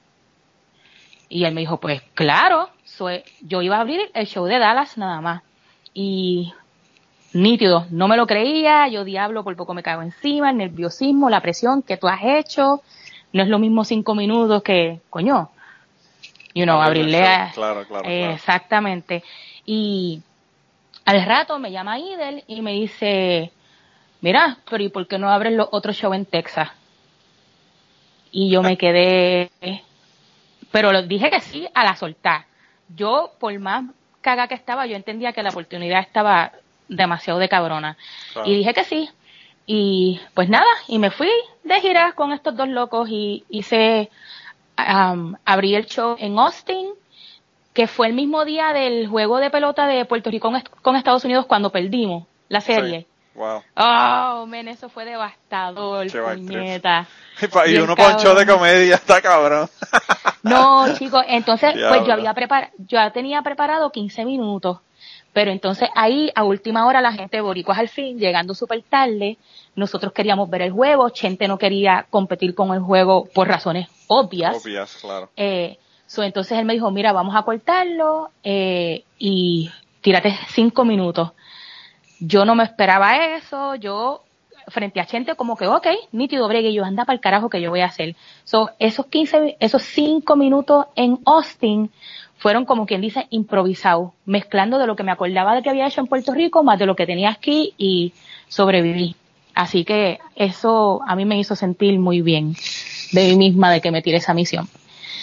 [1.30, 3.10] Y él me dijo, pues claro, so-
[3.42, 5.42] yo iba a abrir el show de Dallas nada más.
[5.94, 6.54] Y
[7.34, 11.42] nítido, no me lo creía, yo diablo, por poco me cago encima, el nerviosismo, la
[11.42, 12.82] presión que tú has hecho,
[13.34, 15.50] no es lo mismo cinco minutos que, coño,
[16.56, 17.52] you know, Abrirle a...
[17.54, 18.34] claro, claro, Eh, claro.
[18.34, 19.24] Exactamente.
[19.66, 20.22] Y
[21.06, 23.52] al rato me llama Idel y me dice,
[24.22, 26.70] mira, pero ¿y por qué no abres los otros shows en Texas?
[28.32, 29.52] Y yo me quedé,
[30.72, 32.46] pero lo dije que sí a la soltar.
[32.96, 33.86] Yo, por más
[34.22, 36.52] caga que estaba, yo entendía que la oportunidad estaba
[36.88, 37.98] demasiado de cabrona.
[38.34, 38.50] Claro.
[38.50, 39.10] Y dije que sí.
[39.68, 41.30] Y pues nada, y me fui
[41.64, 44.10] de gira con estos dos locos y hice,
[44.78, 46.90] um, abrí el show en Austin,
[47.74, 50.96] que fue el mismo día del juego de pelota de Puerto Rico con, est- con
[50.96, 53.02] Estados Unidos cuando perdimos la serie.
[53.02, 53.08] Sí.
[53.36, 53.64] Wow.
[53.76, 57.06] Oh, men, eso fue devastador, Qué puñeta.
[57.68, 59.70] Y, uno ponchó de comedia, está cabrón.
[60.44, 64.80] No, chicos, entonces, pues yo había preparado, yo tenía preparado 15 minutos,
[65.36, 69.38] pero entonces ahí a última hora la gente de Boricuas al fin, llegando súper tarde,
[69.76, 74.64] nosotros queríamos ver el juego, Chente no quería competir con el juego por razones obvias.
[74.64, 75.30] Obvias, claro.
[75.36, 79.70] Eh, so, entonces él me dijo, mira, vamos a cortarlo eh, y
[80.00, 81.34] tírate cinco minutos.
[82.22, 84.24] Yo no me esperaba eso, yo
[84.68, 87.70] frente a Chente como que, ok, nítido bregue, yo anda para el carajo que yo
[87.70, 88.16] voy a hacer.
[88.44, 91.92] So, esos 15, esos cinco minutos en Austin
[92.38, 96.02] fueron como quien dice improvisados, mezclando de lo que me acordaba de que había hecho
[96.02, 98.14] en Puerto Rico más de lo que tenía aquí y
[98.48, 99.16] sobreviví.
[99.54, 102.56] Así que eso a mí me hizo sentir muy bien
[103.12, 104.68] de mí misma de que me tiré esa misión.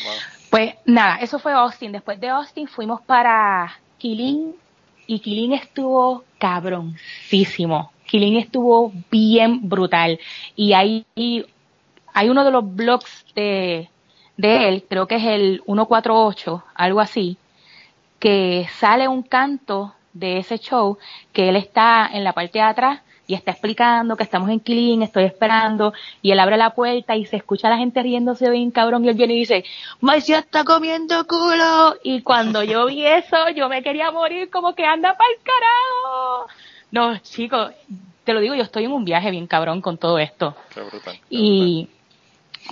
[0.05, 0.13] Wow.
[0.51, 1.93] Pues nada, eso fue Austin.
[1.93, 4.55] Después de Austin fuimos para Killing
[5.07, 7.93] y Killing estuvo cabroncísimo.
[8.13, 10.21] Killing estuvo bien brutal.
[10.55, 13.89] Y ahí hay uno de los blogs de,
[14.37, 17.39] de él, creo que es el 148, algo así,
[18.19, 20.99] que sale un canto de ese show
[21.33, 25.01] que él está en la parte de atrás y está explicando que estamos en Killing,
[25.01, 28.73] estoy esperando, y él abre la puerta y se escucha a la gente riéndose bien
[28.73, 29.65] cabrón y él viene y dice,
[30.03, 34.85] Marcia está comiendo culo, y cuando yo vi eso, yo me quería morir como que
[34.85, 36.51] anda pa'l carajo.
[36.93, 37.73] No, chicos,
[38.25, 40.55] te lo digo, yo estoy en un viaje bien cabrón con todo esto.
[40.73, 41.15] Qué brutal.
[41.15, 41.89] qué Y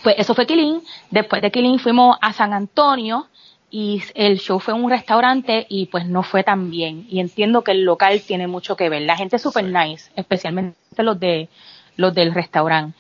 [0.05, 0.83] pues eso fue Killing.
[1.11, 3.27] Después de Killing fuimos a San Antonio
[3.71, 7.07] y el show fue en un restaurante y pues no fue tan bien.
[7.09, 9.03] Y entiendo que el local tiene mucho que ver.
[9.03, 9.73] La gente es super Sí.
[9.73, 11.49] nice, especialmente los de
[11.97, 12.97] los del restaurante.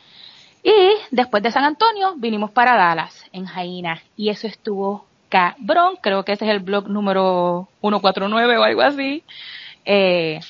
[0.63, 0.73] Y
[1.11, 4.03] después de San Antonio vinimos para Dallas, en Jaina.
[4.17, 5.95] Y eso estuvo cabrón.
[6.03, 9.23] Creo que ese es el blog número 149 o algo así.
[9.85, 10.41] Eh,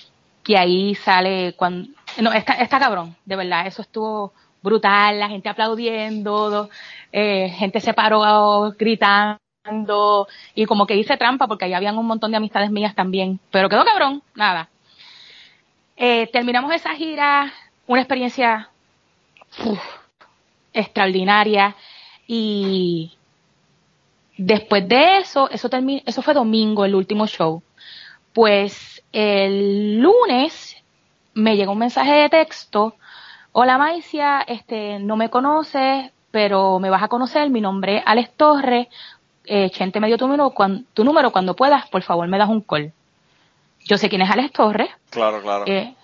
[0.42, 1.88] que ahí sale cuando...
[2.18, 3.66] No, está, está cabrón, de verdad.
[3.66, 5.18] Eso estuvo brutal.
[5.18, 6.68] La gente aplaudiendo,
[7.12, 9.38] eh, gente se paró gritando
[10.54, 13.40] y como que hice trampa porque ahí habían un montón de amistades mías también.
[13.50, 14.68] Pero quedó cabrón, nada.
[15.96, 17.52] Eh, terminamos esa gira,
[17.86, 18.70] una experiencia
[20.72, 21.76] extraordinaria
[22.26, 23.12] y
[24.38, 25.68] después de eso, eso
[26.06, 27.62] eso fue domingo, el último show.
[28.32, 30.76] Pues el lunes
[31.34, 32.94] me llegó un mensaje de texto.
[33.52, 37.50] Hola Maicia, este, no me conoces, pero me vas a conocer.
[37.50, 38.88] Mi nombre es Alex Torres.
[39.44, 42.48] Eh, Chente me dio tu número, cuan- tu número cuando puedas, por favor me das
[42.48, 42.92] un call.
[43.86, 44.90] Yo sé quién es Alex Torres.
[45.10, 45.64] Claro, claro.
[45.66, 45.94] Eh,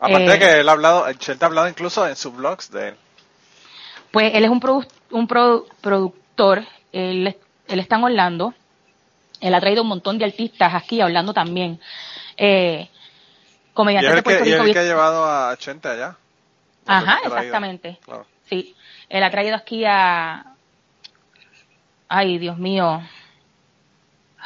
[0.00, 2.88] Aparte Eh, de que él ha hablado, Chente ha hablado incluso en sus blogs de
[2.90, 2.94] él.
[4.12, 8.54] Pues él es un, produ- un produ- productor, él, él está en Orlando,
[9.40, 11.80] él ha traído un montón de artistas aquí hablando también.
[12.38, 14.64] Eh, Y es comediantes de Puerto que, y Rico.
[14.64, 16.16] el que ha llevado a Chente allá.
[16.86, 17.98] Ajá, exactamente.
[18.04, 18.26] Claro.
[18.48, 18.74] Sí,
[19.08, 20.54] él ha traído aquí a...
[22.08, 23.02] Ay, Dios mío.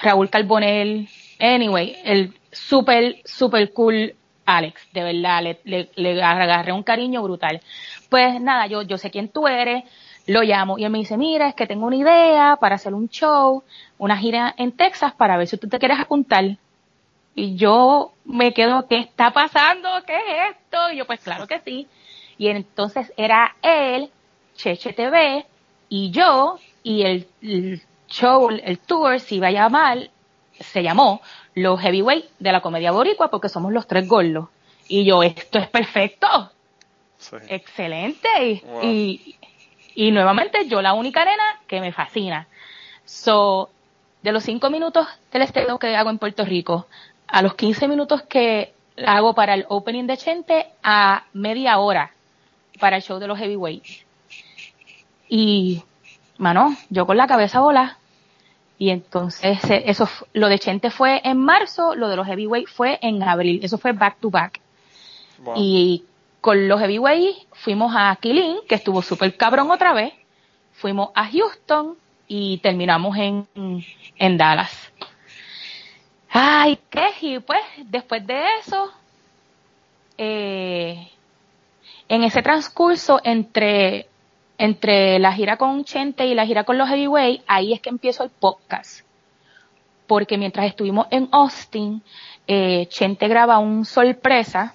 [0.02, 1.08] Raúl Carbonell.
[1.38, 7.60] Anyway, el super, super cool Alex, de verdad, le, le, le agarré un cariño brutal.
[8.08, 9.84] Pues nada, yo, yo sé quién tú eres,
[10.26, 13.08] lo llamo y él me dice, mira, es que tengo una idea para hacer un
[13.08, 13.62] show,
[13.98, 16.56] una gira en Texas para ver si tú te quieres apuntar.
[17.34, 19.88] Y yo me quedo, ¿qué está pasando?
[20.06, 20.90] ¿Qué es esto?
[20.92, 21.86] Y yo, pues claro que sí.
[22.38, 24.10] Y entonces era él,
[24.56, 25.46] Cheche TV,
[25.88, 30.10] y yo, y el, el show, el tour se iba a llamar,
[30.60, 31.22] se llamó
[31.54, 34.48] Los Heavyweight de la Comedia Boricua, porque somos los tres gordos.
[34.88, 36.50] Y yo, esto es perfecto,
[37.18, 37.36] Sí.
[37.48, 38.28] excelente.
[38.44, 38.80] Y, Wow.
[38.82, 39.36] y,
[39.94, 42.48] y nuevamente yo la única nena que me fascina.
[43.04, 43.70] So,
[44.22, 46.86] de los cinco minutos del estreno que hago en Puerto Rico,
[47.32, 48.74] a los 15 minutos que
[49.06, 52.12] hago para el opening de Chente, a media hora
[52.78, 54.04] para el show de los heavyweights.
[55.30, 55.82] Y,
[56.36, 57.96] mano, yo con la cabeza bola.
[58.76, 62.98] Y entonces, eh, eso, lo de Chente fue en marzo, lo de los heavyweights fue
[63.00, 63.60] en abril.
[63.62, 64.60] Eso fue back to back.
[65.38, 65.54] Wow.
[65.56, 66.04] Y
[66.42, 70.12] con los heavyweights fuimos a Killeen, que estuvo súper cabrón otra vez.
[70.72, 71.96] Fuimos a Houston
[72.28, 73.46] y terminamos en,
[74.18, 74.81] en Dallas.
[76.34, 78.90] Ay, qué, y pues después de eso,
[80.16, 81.10] eh,
[82.08, 84.08] en ese transcurso entre,
[84.56, 88.24] entre la gira con Chente y la gira con los heavyweights, ahí es que empiezo
[88.24, 89.00] el podcast.
[90.06, 92.02] Porque mientras estuvimos en Austin,
[92.46, 94.74] eh, Chente graba un sorpresa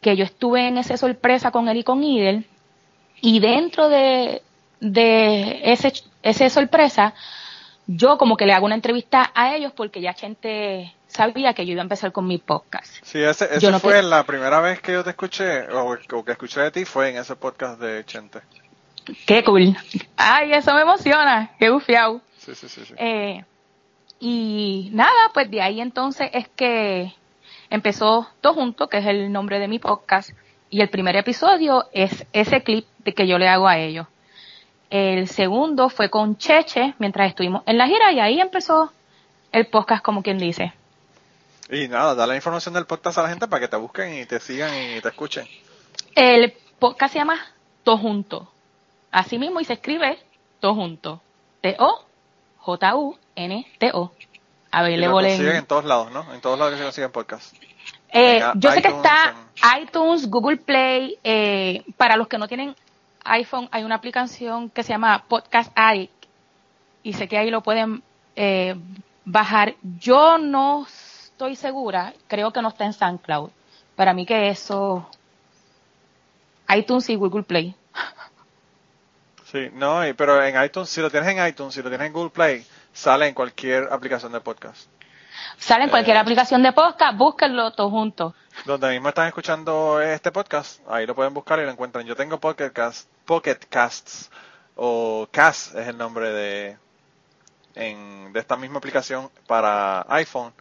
[0.00, 2.46] que yo estuve en esa sorpresa con él y con Idel,
[3.20, 4.42] y dentro de,
[4.78, 7.12] de ese, ese sorpresa,
[7.92, 11.72] yo como que le hago una entrevista a ellos porque ya gente sabía que yo
[11.72, 12.94] iba a empezar con mi podcast.
[13.02, 16.24] Sí, ese, ese Yo no fue la primera vez que yo te escuché, o, o
[16.24, 18.42] que escuché de ti, fue en ese podcast de Chente.
[19.26, 19.76] Qué cool.
[20.16, 21.50] Ay, eso me emociona.
[21.58, 22.20] Qué bufiao.
[22.38, 22.84] Sí, sí, sí.
[22.84, 22.94] sí.
[22.96, 23.44] Eh,
[24.20, 27.12] y nada, pues de ahí entonces es que
[27.70, 30.30] empezó Todo Junto, que es el nombre de mi podcast,
[30.68, 34.06] y el primer episodio es ese clip de que yo le hago a ellos.
[34.90, 38.92] El segundo fue con Cheche mientras estuvimos en la gira y ahí empezó
[39.52, 40.72] el podcast como quien dice.
[41.70, 44.26] Y nada, da la información del podcast a la gente para que te busquen y
[44.26, 45.46] te sigan y te escuchen.
[46.16, 47.36] El podcast se llama
[47.84, 48.50] Todo Junto.
[49.12, 50.18] Así mismo y se escribe
[50.58, 51.20] Todo Junto.
[52.90, 54.12] T-O-J-U-N-T-O.
[54.72, 55.30] A ver, Y le volen.
[55.32, 56.32] consiguen en todos lados, ¿no?
[56.34, 57.54] En todos lados que se consiguen podcast.
[58.12, 59.34] Eh, yo sé que está
[59.80, 61.16] iTunes, Google Play.
[61.22, 62.74] eh, para los que no tienen
[63.24, 66.12] iPhone, hay una aplicación que se llama Podcast Addict.
[67.02, 68.02] Y sé que ahí lo pueden
[68.36, 68.76] eh,
[69.24, 69.74] bajar.
[69.98, 72.12] Yo no estoy segura.
[72.28, 73.50] Creo que no está en SoundCloud.
[73.96, 75.08] Para mí que eso.
[76.68, 77.74] iTunes y Google Play.
[79.50, 82.30] Sí, no, pero en iTunes, si lo tienes en iTunes, si lo tienes en Google
[82.30, 84.88] Play, sale en cualquier aplicación de podcast.
[85.58, 86.20] Sale en cualquier Eh.
[86.20, 88.34] aplicación de podcast, búsquenlo todos juntos.
[88.64, 92.04] Donde mismo están escuchando este podcast, ahí lo pueden buscar y lo encuentran.
[92.06, 94.30] Yo tengo Pocket, Cast, Pocket Casts,
[94.76, 96.76] o Cast es el nombre de,
[97.74, 100.52] en, de esta misma aplicación para iPhone,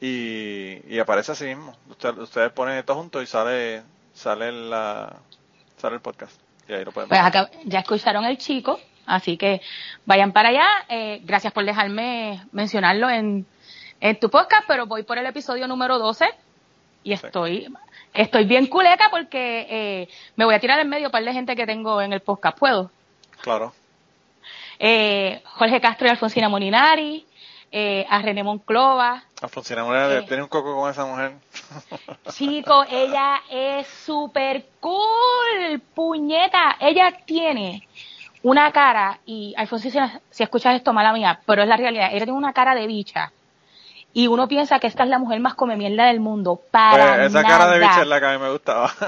[0.00, 1.76] y, y aparece así mismo.
[1.90, 3.82] Usted- ustedes ponen esto junto y sale,
[4.14, 5.12] sale, la,
[5.76, 6.40] sale el podcast.
[6.68, 9.60] Y ahí lo pueden Pues acá ya escucharon el chico, así que
[10.06, 10.66] vayan para allá.
[10.88, 13.46] Eh, gracias por dejarme mencionarlo en,
[14.00, 16.26] en tu podcast, pero voy por el episodio número 12
[17.04, 17.68] y estoy
[18.14, 21.54] estoy bien culeca porque eh, me voy a tirar en medio un par de gente
[21.56, 22.58] que tengo en el podcast.
[22.58, 22.90] ¿Puedo?
[23.42, 23.72] Claro.
[24.78, 27.26] Eh, Jorge Castro y Alfonsina Molinari,
[27.70, 29.24] eh, a René Monclova.
[29.42, 30.26] Alfonsina Morena Sí.
[30.26, 31.32] tiene un coco con esa mujer.
[32.30, 36.76] Chico, ella es súper cool, puñeta.
[36.80, 37.86] Ella tiene
[38.42, 39.98] una cara, y Alfonso, si,
[40.30, 42.08] si escuchas esto, mala mía, pero es la realidad.
[42.10, 43.32] Ella tiene una cara de bicha.
[44.12, 46.60] Y uno piensa que esta es la mujer más come mierda del mundo.
[46.70, 47.58] Para Pues esa nada.
[47.58, 48.90] cara de bicha es la que a mí me gustaba.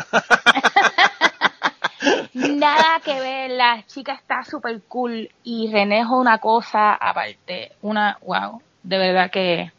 [2.35, 8.19] Nada que ver, la chica está súper cool y René es una cosa aparte, una,
[8.23, 9.73] wow, de verdad que...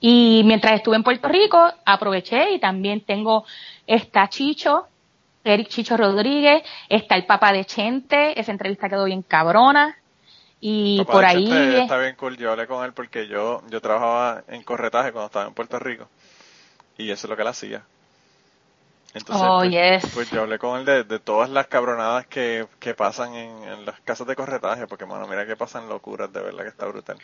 [0.00, 3.44] Y mientras estuve en Puerto Rico, aproveché y también tengo,
[3.86, 4.86] está Chicho,
[5.44, 9.96] Eric Chicho Rodríguez, está el papá de Chente, esa entrevista quedó bien cabrona,
[10.66, 11.76] y Papá por ahí...
[11.82, 12.38] Está bien cool.
[12.38, 16.08] Yo hablé con él porque yo, yo trabajaba en corretaje cuando estaba en Puerto Rico.
[16.96, 17.82] Y eso es lo que él hacía.
[19.12, 20.10] Entonces, Oh, pues, yes.
[20.14, 23.84] pues yo hablé con él de, de todas las cabronadas que, que pasan en, en
[23.84, 27.18] las casas de corretaje, porque, mano, mira que pasan locuras, de verdad que está brutal.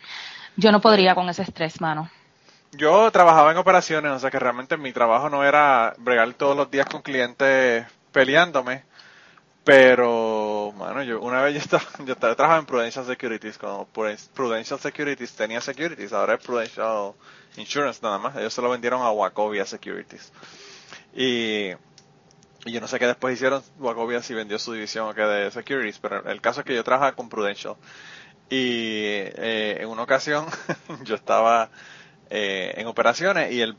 [0.56, 2.10] Yo no podría con ese estrés, mano.
[2.72, 6.70] Yo trabajaba en operaciones, o sea que realmente mi trabajo no era bregar todos los
[6.70, 8.84] días con clientes peleándome,
[9.64, 11.54] pero, mano, yo una vez
[12.04, 17.12] yo estaba, trabajando en Prudential Securities, cuando Pruden- Prudential Securities tenía Securities, ahora es Prudential
[17.56, 20.32] Insurance nada más, ellos se lo vendieron a Wacovia Securities.
[21.14, 21.70] Y,
[22.66, 25.98] yo no sé qué después hicieron Wacovia si vendió su división o qué de Securities,
[25.98, 27.74] pero el caso es que yo trabajaba con Prudential.
[28.48, 30.46] Y eh, en una ocasión
[31.04, 31.70] yo estaba
[32.28, 33.76] eh, en operaciones y el,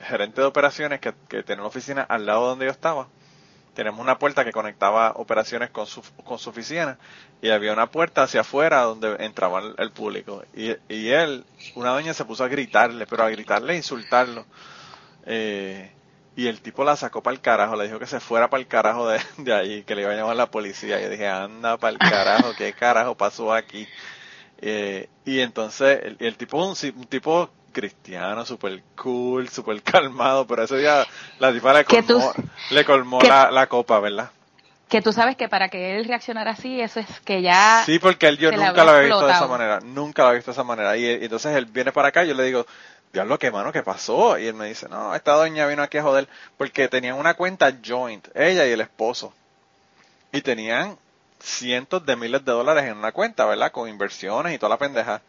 [0.00, 3.08] gerente de operaciones que tenía una oficina al lado donde yo estaba,
[3.74, 6.98] tenemos una puerta que conectaba operaciones con su, con su oficina
[7.40, 10.44] y había una puerta hacia afuera donde entraba el, público.
[10.54, 14.44] Y, y él, una doña se puso a gritarle, pero a gritarle e insultarlo.
[15.26, 15.90] Eh,
[16.36, 18.66] y el tipo la sacó para el carajo, le dijo que se fuera para el
[18.66, 21.00] carajo de, ahí, que le iba a llamar la policía.
[21.00, 23.86] Yo dije, anda para el carajo, ¿qué carajo pasó aquí?
[24.58, 26.74] Eh, y entonces el, tipo, un
[27.06, 31.06] tipo cristiano, super cool, super calmado, pero ese día
[31.38, 32.32] la tipa le Que tú- colmó,
[32.70, 34.30] le colmó que- la, la copa, ¿verdad?
[34.88, 37.84] Que tú sabes que para que él reaccionara así, eso es que ya...
[37.86, 40.50] Sí, porque él yo nunca lo había visto de esa manera, nunca lo había visto
[40.50, 40.96] de esa manera.
[40.96, 42.66] Y, y entonces él viene para acá y yo le digo,
[43.12, 44.36] diablo, qué mano, ¿qué pasó?
[44.36, 46.26] Y él me dice, no, esta doña vino aquí a joder
[46.58, 49.32] porque tenían una cuenta joint, ella y el esposo.
[50.32, 50.96] Y tenían
[51.38, 53.70] cientos de miles de dólares en una cuenta, ¿verdad?
[53.70, 55.22] Con inversiones y toda la pendeja.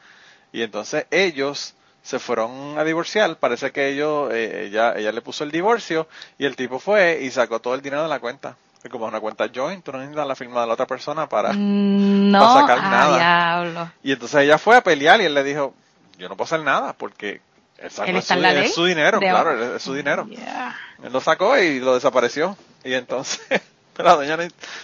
[0.52, 5.44] Y entonces ellos se fueron a divorciar, parece que ellos, eh, ella, ella le puso
[5.44, 8.56] el divorcio y el tipo fue y sacó todo el dinero de la cuenta.
[8.84, 11.30] Y como es una cuenta joint, tú no necesitas la firma de la otra persona
[11.30, 11.54] para...
[11.54, 13.18] Mm, para No, sacar ah, nada.
[13.18, 13.92] diablo.
[14.04, 15.76] Y entonces ella fue a pelear y él le dijo,
[16.18, 17.42] yo no puedo hacer nada porque
[17.78, 20.26] él sacó Él es está su, la es su dinero, de- claro, es, su dinero.
[20.26, 20.76] Yeah.
[21.04, 22.58] Él lo sacó y lo desapareció.
[22.84, 23.40] Y entonces
[24.00, 24.36] la doña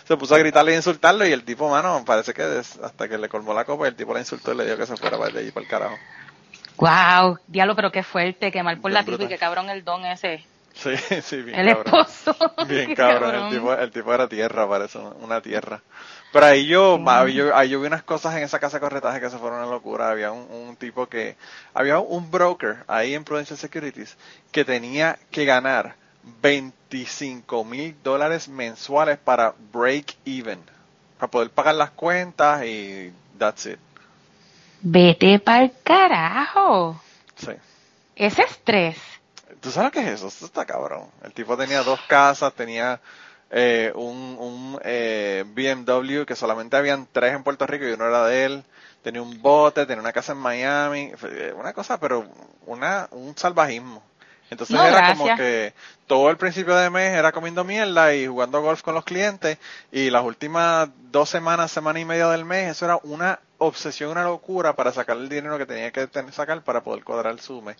[0.08, 3.18] se puso a gritarle e insultarlo y el tipo, mano, parece que des- hasta que
[3.18, 5.40] le colmó la copa, el tipo la insultó y le dijo que se fuera para
[5.40, 5.98] allí para el carajo.
[6.78, 9.84] Wow, diablo, pero qué fuerte, qué mal por la Bien tipa y qué cabrón el
[9.84, 10.46] don ese.
[10.74, 11.86] Sí, sí, bien el cabrón.
[11.86, 12.36] esposo.
[12.60, 15.82] Bien cabrón, el tipo, el tipo era tierra, parece una- una tierra.
[16.32, 19.20] Pero ahí yo, ahí yo, ahí yo vi unas cosas en esa casa de corretaje
[19.20, 20.10] que se fueron una locura.
[20.12, 21.36] Había un, un tipo que,
[21.74, 24.18] había un broker ahí en Prudential Securities
[24.52, 25.96] que tenía que ganar
[26.42, 30.60] 25 mil dólares mensuales para break even,
[31.18, 33.80] para poder pagar las cuentas y that's it.
[34.82, 37.02] Vete pa'l carajo.
[37.36, 37.52] Sí.
[38.16, 38.98] Ese estrés.
[39.60, 40.28] ¿Tú sabes qué es eso?
[40.28, 41.10] Eso está cabrón.
[41.24, 43.00] El tipo tenía dos casas, tenía
[43.50, 48.26] eh, un, un eh, BMW que solamente habían tres en Puerto Rico y uno era
[48.28, 48.64] de él.
[49.02, 51.12] Tenía un bote, tenía una casa en Miami.
[51.24, 52.28] Eh, Una cosa, pero
[52.66, 54.04] una, un salvajismo.
[54.50, 55.74] Entonces No, era como que
[56.08, 59.58] todo el principio de mes era comiendo mierda y jugando golf con los clientes
[59.92, 64.24] y las últimas dos semanas, semana y media del mes, eso era una obsesión, una
[64.24, 67.78] locura para sacar el dinero que tenía que tener, sacar para poder cuadrar su mes.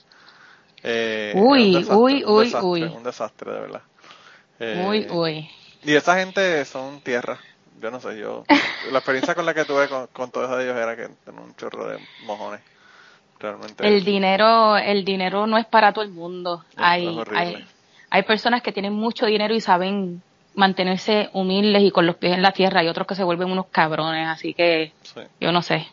[0.84, 2.84] Eh, Uy, desastre, uy, uy, desastre, uy.
[2.88, 3.82] Un desastre, de verdad.
[4.60, 5.50] Eh, Uy, uy.
[5.84, 7.40] Y esa gente son tierra.
[7.80, 8.46] Yo no sé, yo.
[8.92, 11.88] La experiencia con la que tuve con, con todos ellos era que tenían un chorro
[11.88, 12.62] de mojones.
[13.40, 13.88] Realmente.
[13.88, 16.64] El dinero, el dinero no es para todo el mundo.
[16.76, 17.66] Hay, hay,
[18.10, 20.22] hay personas que tienen mucho dinero y saben
[20.56, 23.68] mantenerse humildes y con los pies en la tierra y otros que se vuelven unos
[23.68, 25.22] cabrones, así que Sí.
[25.40, 25.88] yo no sé.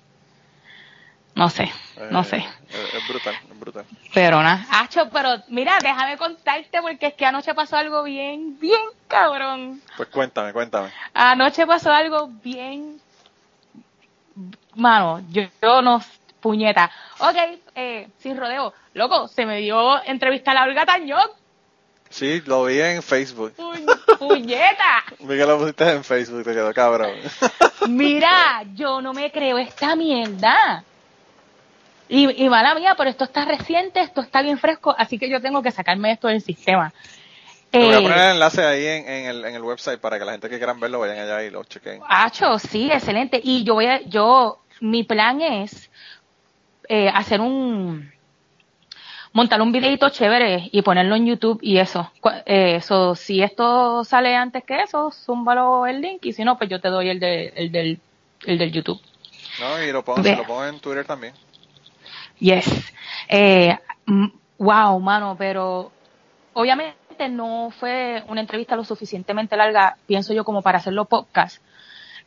[1.34, 1.70] No sé,
[2.10, 2.36] no Eh, sé.
[2.70, 3.84] Es, es brutal, es brutal.
[4.14, 4.64] Pero nada.
[4.70, 9.82] Hacho, pero mira, déjame contarte porque es que anoche pasó algo bien, bien cabrón.
[9.96, 10.90] Pues cuéntame, cuéntame.
[11.12, 13.00] Anoche pasó algo bien.
[14.76, 16.00] Mano, yo, yo no.
[16.44, 16.90] Puñeta.
[17.20, 17.36] Ok,
[17.74, 18.74] eh, sin rodeo.
[18.92, 21.26] Loco, se me dio entrevista a la Olga Tañón.
[22.10, 23.54] Sí, lo vi en Facebook.
[23.56, 25.04] Pu- Puñeta.
[25.20, 27.12] Vi que lo pusiste en Facebook, te quedó cabrón.
[27.88, 30.84] Mira, yo no me creo esta mierda.
[32.10, 35.40] Y, y mala mía, pero esto está reciente, esto está bien fresco, así que yo
[35.40, 36.92] tengo que sacarme esto del sistema.
[37.70, 40.18] Te voy a Eh, poner el enlace ahí en, en el, en el website para
[40.18, 42.02] que la gente que quieran verlo vayan allá y lo chequen.
[42.06, 43.40] Hacho, sí, excelente.
[43.42, 45.90] Y yo voy a, yo, mi plan es
[46.88, 48.12] eh, hacer un,
[49.32, 52.10] montar un videito chévere y ponerlo en YouTube y eso.
[52.20, 56.56] Cu- eh, Eso, si esto sale antes que eso, zúmbalo el link y si no,
[56.56, 58.00] pues yo te doy el, de, el, del,
[58.46, 59.00] el del YouTube.
[59.60, 59.82] ¿No?
[59.82, 61.34] Y lo pongo, lo pongo en Twitter también.
[62.38, 62.92] Yes.
[63.28, 63.76] Eh,
[64.58, 65.92] wow, mano, pero
[66.54, 71.62] obviamente no fue una entrevista lo suficientemente larga, pienso yo, como para hacerlo podcast.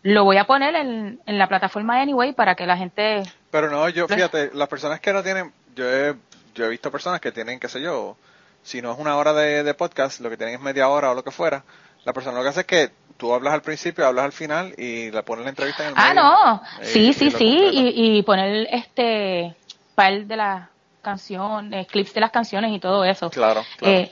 [0.03, 3.23] Lo voy a poner en, en la plataforma Anyway para que la gente...
[3.51, 6.15] Pero no, yo, fíjate, las personas que no tienen, yo he,
[6.55, 8.15] yo he visto personas que tienen, qué sé yo,
[8.63, 11.15] si no es una hora de, de podcast, lo que tienen es media hora o
[11.15, 11.63] lo que fuera,
[12.05, 15.09] la persona lo que hace es que tú hablas al principio, hablas al final y
[15.11, 16.21] le pones la entrevista en el Ah, medio.
[16.23, 16.61] no.
[16.83, 17.69] Sí, y sí, sí.
[17.73, 19.55] Y, y poner este
[19.95, 20.69] par de las
[21.01, 23.29] canciones, clips de las canciones y todo eso.
[23.29, 23.93] Claro, claro.
[23.97, 24.11] Eh,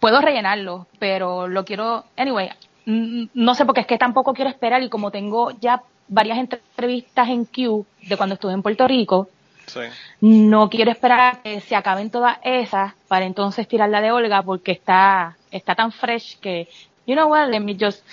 [0.00, 2.04] puedo rellenarlo, pero lo quiero.
[2.16, 2.50] Anyway,
[2.86, 7.44] no sé porque es que tampoco quiero esperar y como tengo ya varias entrevistas en
[7.44, 9.28] queue de cuando estuve en Puerto Rico,
[9.66, 9.80] Sí.
[10.20, 14.40] no quiero esperar a que se acaben todas esas para entonces tirar la de Olga
[14.42, 16.68] porque está, está tan fresh que,
[17.04, 18.04] you know what, let me just,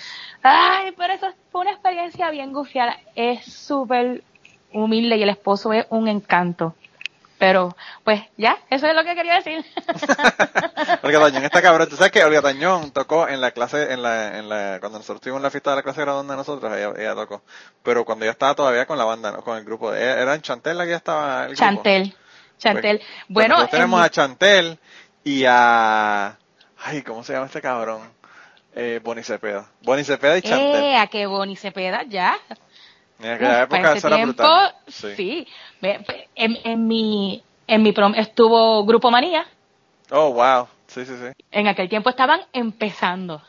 [0.42, 4.24] ay, pero eso fue una experiencia bien gufiada, es súper
[4.72, 6.74] humilde y el esposo es un encanto.
[7.38, 9.64] Pero, pues, ya, eso es lo que quería decir.
[11.02, 11.88] Olga Tañón está cabrón.
[11.88, 15.20] Tú sabes que Olga Tañón tocó en la clase, en la, en la, cuando nosotros
[15.20, 17.42] tuvimos la fiesta de la clase graduanda de nosotros, ella, ella tocó.
[17.82, 19.42] Pero cuando ella estaba todavía con la banda, ¿no?
[19.42, 21.58] con el grupo, de- era en Chantel la que ya estaba el grupo.
[21.64, 22.16] Chantel,
[22.58, 22.98] Chantel.
[22.98, 24.78] Pues, bueno, tenemos en- a Chantel
[25.24, 26.38] y a,
[26.84, 28.12] ay, ¿cómo se llama este cabrón?
[28.76, 29.66] Eh, Bonnie Cepeda.
[29.82, 30.82] Bonnie Cepeda y Chantel.
[30.84, 32.36] eh, a que Bonnie Cepeda, ya,
[33.20, 34.74] en aquella Uf, época eso era tiempo, brutal.
[34.88, 35.46] sí.
[35.80, 39.46] Ve- En, en mi, en mi prom estuvo Grupo Manía.
[40.10, 40.68] Oh, wow.
[40.86, 41.32] Sí, sí, sí.
[41.50, 43.40] En aquel tiempo estaban empezando.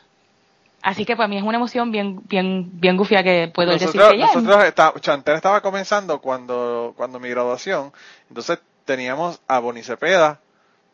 [0.82, 4.18] Así que para mí es una emoción bien, bien, bien gufia que puedo decir que
[4.18, 7.92] nosotros está- Chantel estaba comenzando cuando, cuando mi graduación,
[8.28, 10.40] entonces teníamos a Bonnie Cepeda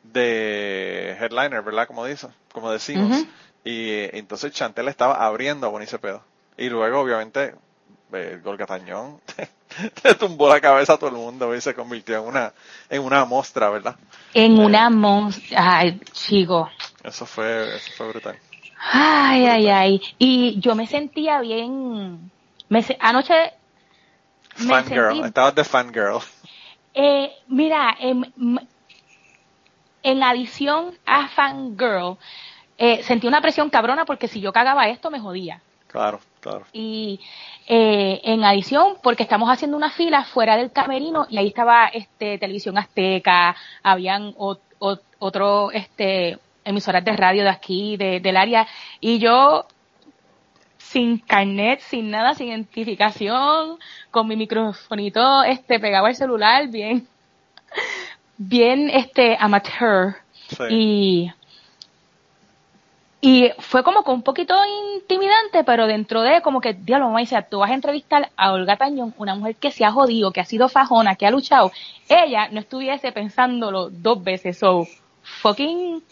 [0.02, 1.86] de headliner, ¿verdad?
[1.86, 3.10] Como dice, como decimos.
[3.64, 6.22] Y eh, entonces Chantel estaba abriendo a Bonnie Cepeda.
[6.56, 7.54] Y luego, obviamente,
[8.14, 9.20] eh, Golga Tañón
[10.04, 12.52] le tumbó la cabeza a todo el mundo y se convirtió en una,
[12.90, 13.96] en una mostra, ¿verdad?
[14.34, 14.64] En Eh.
[14.64, 15.58] una monstruo.
[15.60, 16.70] Ay, chico.
[17.02, 18.38] Eso fue, eso fue brutal.
[18.92, 20.02] Ay, ay, ay.
[20.18, 22.30] Y yo me sentía bien.
[22.68, 23.34] Me, se- anoche
[24.54, 26.18] Fangirl, estabas de fangirl.
[26.94, 28.66] Eh, mira, en, m-
[30.02, 32.18] en adición a Fangirl,
[32.76, 35.62] eh, sentí una presión cabrona porque si yo cagaba esto me jodía.
[35.92, 36.64] Claro, claro.
[36.72, 37.20] Y
[37.68, 42.38] eh, en adición, porque estamos haciendo una fila fuera del camerino y ahí estaba este
[42.38, 44.34] Televisión Azteca, habían
[45.18, 48.66] otro este emisoras de radio de aquí, de- del área,
[49.00, 49.66] y yo
[50.78, 53.78] sin carnet, sin nada, sin identificación,
[54.10, 57.06] con mi microfonito este pegado al celular, bien,
[58.38, 60.14] bien este amateur.
[60.48, 60.64] Sí.
[60.70, 61.32] Y,
[63.24, 64.52] y fue como que un poquito
[64.96, 68.76] intimidante, pero dentro de como que, diablo, mamá dice, tú vas a entrevistar a Olga
[68.76, 71.70] Tañón, una mujer que se ha jodido, que ha sido fajona, que ha luchado.
[72.08, 74.88] Ella no estuviese pensándolo dos veces, so,
[75.22, 76.02] fucking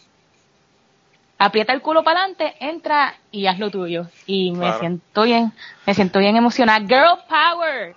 [1.37, 4.07] aprieta el culo para adelante, entra y haz lo tuyo.
[4.27, 4.79] Y me Claro.
[4.79, 5.53] siento bien,
[5.87, 6.79] me siento bien emocionada.
[6.87, 7.97] Girl Power.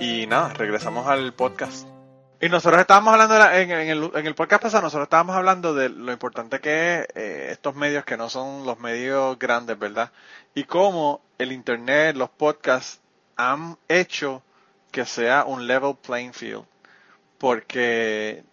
[0.00, 1.86] y nada, regresamos al podcast.
[2.40, 6.60] Y nosotros estábamos hablando en, en el podcast pasado, nosotros estábamos hablando de lo importante
[6.60, 10.12] que es eh, estos medios que no son los medios grandes, ¿verdad?
[10.54, 13.00] Y cómo el internet, los podcasts
[13.36, 14.42] han hecho
[14.90, 16.64] que sea un level playing field.
[17.38, 18.44] Porque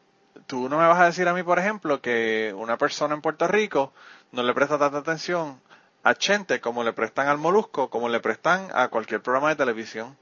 [0.47, 3.47] tú no me vas a decir a mí, por ejemplo, que una persona en Puerto
[3.47, 3.93] Rico
[4.32, 5.61] no le presta tanta atención
[6.03, 10.17] a Chente como le prestan al Molusco, como le prestan a cualquier programa de televisión.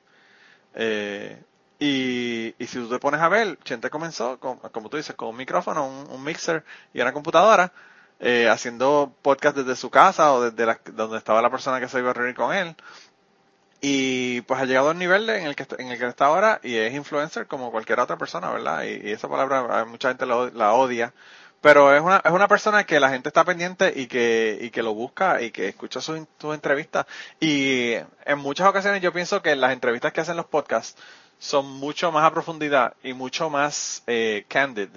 [0.76, 1.42] Eh,
[1.80, 5.30] y, y si tú te pones a ver, Chente comenzó, con, como tú dices, con
[5.30, 6.64] un micrófono, un, mixer
[6.94, 7.72] y una computadora,
[8.20, 12.00] eh, haciendo podcast desde su casa o desde la- donde estaba la persona que se
[12.00, 12.76] iba a reunir con él.
[13.82, 16.76] Y pues ha llegado al nivel en el que en el que está ahora y
[16.76, 18.84] es influencer como cualquier otra persona, ¿verdad?
[18.84, 21.14] Y, esa palabra mucha gente la, la odia,
[21.62, 24.84] pero es una es una persona que la gente está pendiente y que y que
[24.84, 27.06] lo busca y que escucha sus sus entrevistas
[27.40, 27.94] y
[28.26, 31.02] en muchas ocasiones yo pienso que las entrevistas que hacen los podcasts
[31.38, 34.90] son mucho más a profundidad y mucho más eh, candid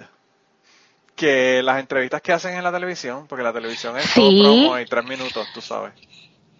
[1.15, 4.41] que las entrevistas que hacen en la televisión, porque la televisión es todo Sí.
[4.41, 5.93] promo y tres minutos, tú sabes.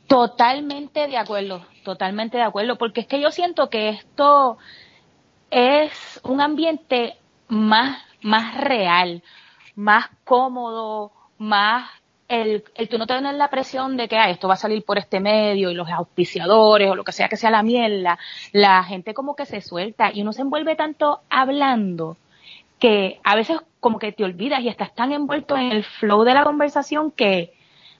[0.07, 4.57] Totalmente de acuerdo, totalmente de acuerdo, porque es que yo siento que esto
[5.49, 5.91] es
[6.23, 9.23] un ambiente más, más real,
[9.75, 11.89] más cómodo, más
[12.27, 14.97] el, el tú no tener la presión de que ah, esto va a salir por
[14.97, 18.17] este medio y los auspiciadores o lo que sea que sea la mierda,
[18.51, 22.17] la gente como que se suelta y uno se envuelve tanto hablando
[22.79, 26.33] que a veces como que te olvidas y estás tan envuelto en el flow de
[26.33, 27.53] la conversación que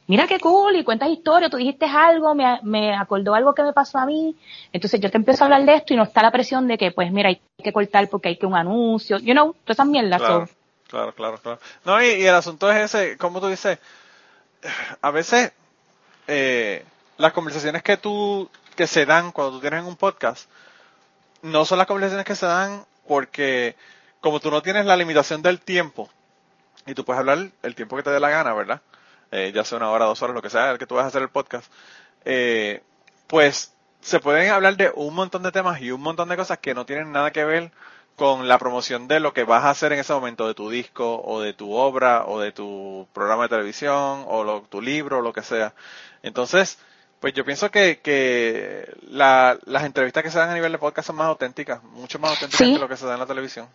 [0.08, 3.74] mira qué cool y cuentas historia, tú dijiste algo, me, me acordó algo que me
[3.74, 4.36] pasó a mí,
[4.72, 6.92] entonces yo te empiezo a hablar de esto y no está la presión de que
[6.92, 10.22] pues mira hay que cortar porque hay que un anuncio, you know, todas esas mierdas.
[10.22, 10.48] Claro,
[10.94, 11.60] claro, claro, claro.
[11.86, 13.80] No, y, el asunto es ese, como tú dices,
[15.02, 15.52] a veces
[16.28, 16.86] eh,
[17.18, 20.48] las conversaciones que tú, que se dan cuando tú tienes un podcast,
[21.42, 23.76] no son las conversaciones que se dan porque
[24.22, 26.10] como tú no tienes la limitación del tiempo,
[26.86, 28.82] y tú puedes hablar el tiempo que te dé la gana, ¿verdad?
[29.32, 31.08] Eh, ya sea una hora, dos horas, lo que sea, el que tú vas a
[31.08, 31.72] hacer el podcast,
[32.24, 32.84] eh,
[33.26, 36.76] pues se pueden hablar de un montón de temas y un montón de cosas que
[36.76, 37.72] no tienen nada que ver
[38.16, 41.22] con la promoción de lo que vas a hacer en ese momento, de tu disco,
[41.26, 45.22] o de tu obra, o de tu programa de televisión, o lo- tu libro, o
[45.22, 45.74] lo que sea.
[46.22, 46.80] Entonces,
[47.20, 51.08] pues yo pienso que, que la- las entrevistas que se dan a nivel de podcast
[51.08, 52.74] son más auténticas, mucho más auténticas Sí.
[52.74, 53.68] que lo que se da en la televisión.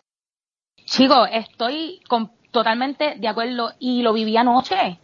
[0.85, 4.99] Chico, estoy con- totalmente de acuerdo y lo viví anoche.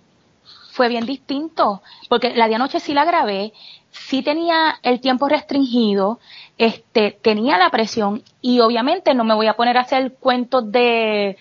[0.75, 3.53] Fue bien distinto, porque la de anoche sí la grabé,
[3.91, 6.19] sí tenía el tiempo restringido,
[6.59, 11.37] este, tenía la presión y obviamente no me voy a poner a hacer cuentos de,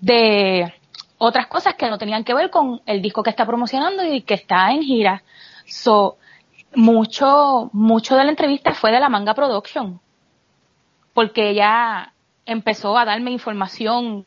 [0.00, 0.74] de
[1.18, 4.34] otras cosas que no tenían que ver con el disco que está promocionando y que
[4.34, 5.22] está en gira.
[5.64, 6.16] So,
[6.74, 10.00] mucho, mucho de la entrevista fue de la Manga Production
[11.14, 12.12] porque ella
[12.44, 14.26] empezó a darme información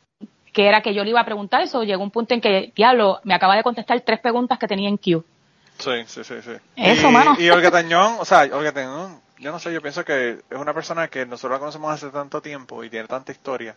[0.51, 1.83] que era que yo le iba a preguntar eso.
[1.83, 4.97] Llegó un punto en que, diablo, me acaba de contestar tres preguntas que tenía en
[4.97, 5.23] queue.
[5.77, 6.51] Sí, sí, sí, sí.
[6.75, 7.35] Eso, y, mano.
[7.39, 10.73] Y Olga Tañón, o sea, Olga Tañón, yo no sé, yo pienso que es una
[10.73, 13.75] persona que nosotros la conocemos hace tanto tiempo y tiene tanta historia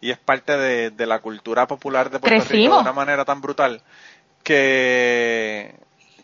[0.00, 3.40] y es parte de, de la cultura popular de Puerto Rico de una manera tan
[3.40, 3.82] brutal
[4.42, 5.74] que,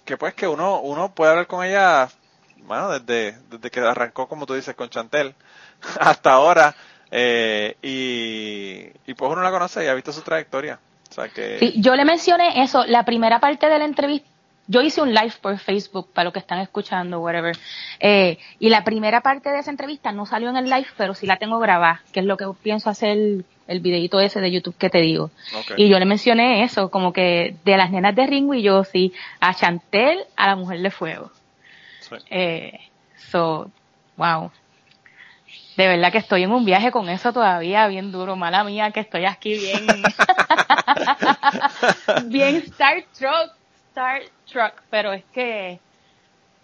[0.04, 2.08] que pues que uno, uno puede hablar con ella,
[2.64, 5.34] bueno, desde, desde que arrancó, como tú dices, con Chantel
[6.00, 6.74] hasta ahora
[7.10, 10.78] eh, y, y pues uno la conoce y ha visto su trayectoria.
[11.10, 11.58] O sea que...
[11.58, 14.28] Sí, yo le mencioné eso, la primera parte de la entrevista.
[14.66, 17.54] Yo hice un live por Facebook para los que están escuchando, whatever.
[18.00, 21.26] Eh, y la primera parte de esa entrevista no salió en el live, pero sí
[21.26, 24.88] la tengo grabada, que es lo que pienso hacer el videito ese de YouTube que
[24.88, 25.30] te digo.
[25.54, 25.72] Ok.
[25.76, 29.12] Y yo le mencioné eso, como que de las nenas de Ringo y yo, sí,
[29.38, 31.30] a Chantel, a la mujer de fuego.
[32.00, 32.16] Sí.
[32.30, 32.80] Eh,
[33.30, 33.70] so,
[34.16, 34.50] wow.
[35.76, 38.36] De verdad que estoy en un viaje con eso todavía bien duro.
[38.36, 39.86] Mala mía que estoy aquí bien.
[42.26, 43.52] bien Star Trek.
[43.88, 44.74] Star Trek.
[44.90, 45.80] Pero es que.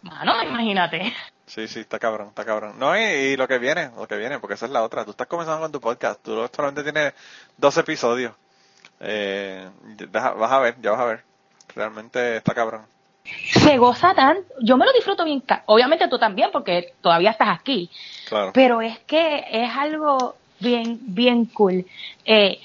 [0.03, 1.13] Mano, imagínate.
[1.47, 2.79] Sí, sí, está cabrón, está cabrón.
[2.79, 5.05] No, y, lo que viene, lo que viene, porque esa es la otra.
[5.05, 7.13] Tú estás comenzando con tu podcast, tú solamente tienes
[7.57, 8.35] dos episodios.
[9.01, 9.69] Eh,
[10.13, 11.25] vas a ver, ya vas a ver.
[11.75, 12.87] Realmente está cabrón.
[13.53, 14.43] Se goza tanto.
[14.61, 15.43] Yo me lo disfruto bien.
[15.67, 17.91] Obviamente tú también, porque todavía estás aquí.
[18.29, 18.53] Claro.
[18.53, 21.85] Pero es que es algo bien, bien cool.
[22.25, 22.61] Eh,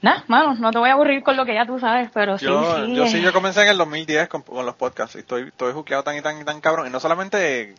[0.00, 2.44] Nada, mano, no te voy a aburrir con lo que ya tú sabes, pero sí,
[2.44, 2.94] Yo, sí.
[2.94, 6.04] yo sí, yo comencé en el 2010 con, con los podcasts y estoy, estoy juqueado
[6.04, 6.86] tan y tan y tan cabrón.
[6.86, 7.74] Y no solamente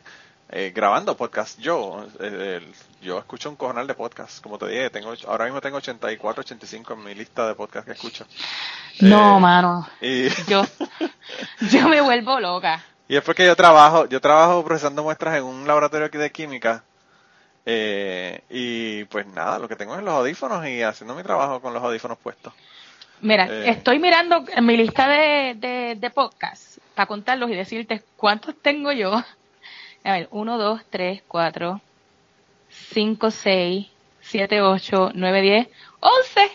[0.52, 2.62] eh, grabando podcasts, yo, eh,
[3.02, 6.93] yo escucho un cojonal de podcasts, como te dije, tengo, ahora mismo tengo 84, 85
[6.93, 8.26] en mi lista de podcasts que escucho.
[9.02, 9.88] No, Eh, mano.
[10.02, 10.64] Y, Yo,
[11.72, 12.84] yo me vuelvo loca.
[13.08, 16.84] y es porque yo trabajo, yo trabajo procesando muestras en un laboratorio aquí de química.
[17.66, 21.74] eh, y pues nada, lo que tengo es los audífonos y haciendo mi trabajo con
[21.74, 22.54] los audífonos puestos.
[23.22, 28.56] Mira, estoy mirando en mi lista de, de, de podcasts para contarlos y decirte cuántos
[28.62, 29.12] tengo yo.
[30.04, 31.82] A ver, 1, 2, 3, 4,
[32.70, 33.88] 5, 6,
[34.22, 35.68] 7, 8, 9, 10,
[36.00, 36.52] 11.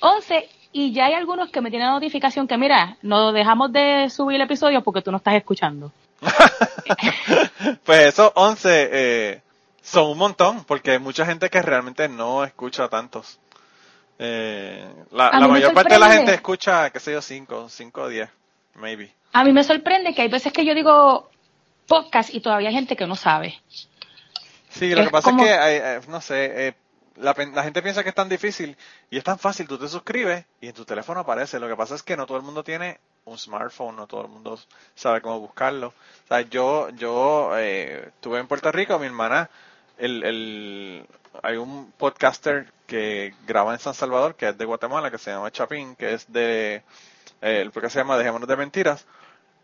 [0.00, 0.48] 11.
[0.72, 4.42] Y ya hay algunos que me tienen notificación que, mira, no dejamos de subir el
[4.42, 5.92] episodio porque tú no estás escuchando.
[7.84, 9.42] Pues esos 11 eh,
[9.82, 13.38] son un montón, porque hay mucha gente que realmente no escucha tantos.
[14.18, 18.08] Eh, la la mayor parte de la gente escucha, qué sé yo, 5, 5 o
[18.08, 18.28] 10,
[18.76, 19.12] maybe.
[19.32, 21.30] A mí me sorprende que hay veces que yo digo
[21.86, 23.60] podcast y todavía hay gente que no sabe.
[24.70, 26.74] Sí, lo Es que pasa como- es que, hay, eh, no sé, eh,
[27.16, 28.76] la, la gente piensa que es tan difícil
[29.10, 31.58] y es tan fácil, tú te suscribes y en tu teléfono aparece.
[31.58, 34.28] Lo que pasa es que no todo el mundo tiene un smartphone, no todo el
[34.28, 34.58] mundo
[34.94, 35.88] sabe cómo buscarlo.
[35.88, 39.48] O sea, yo, yo eh, estuve en Puerto Rico, mi hermana,
[39.98, 41.06] el, el,
[41.42, 45.50] hay un podcaster que graba en San Salvador, que es de Guatemala, que se llama
[45.50, 46.82] Chapín, que es de,
[47.40, 49.06] eh, el podcast se llama Dejémonos de Mentiras.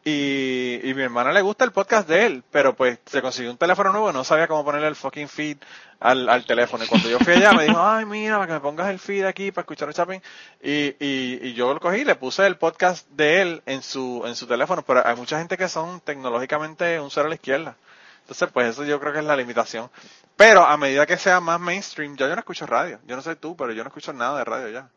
[0.05, 3.57] Y, y mi hermana le gusta el podcast de él, pero pues se consiguió un
[3.57, 5.59] teléfono nuevo y no sabía cómo ponerle el fucking feed
[6.01, 6.83] al, al teléfono.
[6.83, 9.25] Y cuando yo fui allá me dijo, ay mira, para que me pongas el feed
[9.25, 10.21] aquí para escuchar el Chapin.
[10.61, 14.25] Y, y, y yo lo cogí y le puse el podcast de él en su,
[14.27, 14.83] en su teléfono.
[14.83, 17.77] Pero hay mucha gente que son tecnológicamente un cero a la izquierda.
[18.23, 19.89] Entonces, pues eso yo creo que es la limitación.
[20.37, 22.99] Pero a medida que sea más mainstream, ya yo no escucho radio.
[23.07, 24.89] Yo no sé tú, pero yo no escucho nada de radio ya.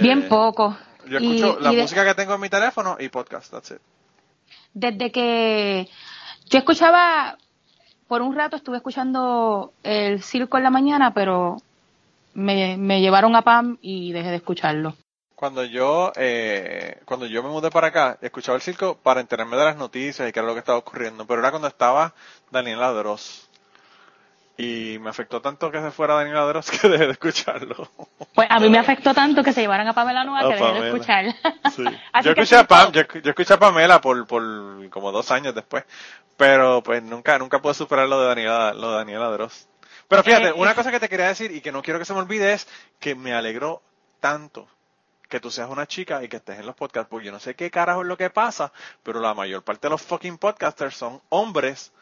[0.00, 0.76] Bien Eh, poco.
[1.06, 3.70] Yo Y- escucho la y de- música que tengo en mi teléfono y podcast, that's
[3.70, 3.78] it.
[4.74, 5.88] Desde que
[6.48, 7.36] yo escuchaba,
[8.08, 11.56] por un rato estuve escuchando el circo en la mañana, pero
[12.34, 14.94] me, me llevaron a Pam y dejé de escucharlo.
[15.34, 19.64] Cuando yo, eh, cuando yo me mudé para acá, escuchaba el circo para enterarme de
[19.64, 22.14] las noticias y qué era lo que estaba ocurriendo, pero era cuando estaba
[22.50, 23.49] Daniela Dross.
[24.60, 27.90] Y me afectó tanto que se fuera Daniela Dross que dejé de escucharlo.
[28.34, 30.72] Pues a mí me afectó tanto que se llevaran a Pamela Noa A que dejé
[30.72, 30.86] de Pamela.
[30.86, 31.24] escuchar.
[31.74, 31.84] Sí.
[32.12, 34.42] Así Yo escuché a Pam, yo, yo escuché a Pamela por, por
[34.90, 35.84] como dos años después,
[36.36, 39.66] pero pues nunca, nunca pude superar lo de Daniela, lo de Daniela Dross.
[40.08, 40.74] Pero fíjate, Eh, una eh.
[40.74, 43.14] cosa que te quería decir y que no quiero que se me olvide es que
[43.14, 43.82] me alegró
[44.20, 44.68] tanto
[45.28, 47.54] que tú seas una chica y que estés en los podcasts, porque yo no sé
[47.54, 51.22] qué carajo es lo que pasa, pero la mayor parte de los fucking podcasters son
[51.28, 51.92] hombres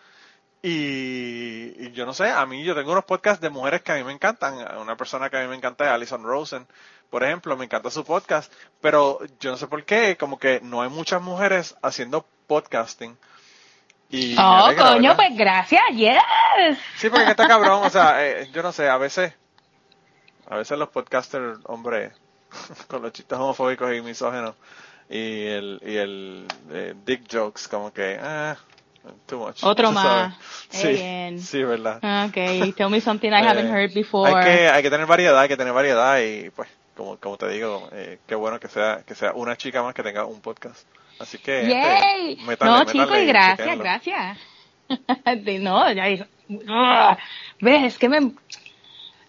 [0.62, 3.96] y, y yo no sé, a mí yo tengo unos podcasts de mujeres que a
[3.96, 4.54] mí me encantan.
[4.78, 6.66] Una persona que a mí me encanta es Alison Rosen,
[7.10, 10.82] por ejemplo, me encanta su podcast, pero yo no sé por qué, como que no
[10.82, 13.16] hay muchas mujeres haciendo podcasting.
[14.10, 15.16] Y Oh, alegra, coño, ¿verdad?
[15.16, 16.78] pues gracias, yes.
[16.96, 19.32] Sí, porque está cabrón, o sea, eh, yo no sé, a veces,
[20.48, 22.12] a veces los podcasters, hombre,
[22.88, 24.54] con los chistes homofóbicos y misógenos
[25.10, 28.56] y el, y el eh, dick jokes, como que, ah,
[29.26, 29.62] too much.
[29.62, 30.34] Otro más.
[30.70, 31.98] Sí, sí, verdad.
[32.28, 34.32] Okay, tell me something I haven't Eh, heard before.
[34.32, 37.48] Hay que, hay que tener variedad, hay que tener variedad y pues, como, como te
[37.48, 40.86] digo, eh, qué bueno que sea, que sea una chica más que tenga un podcast.
[41.18, 42.38] Así que, Yay.
[42.48, 44.38] este, no, chicos, gracias, gracias.
[45.60, 46.24] No, ya dijo.
[47.60, 48.32] Ves, es que me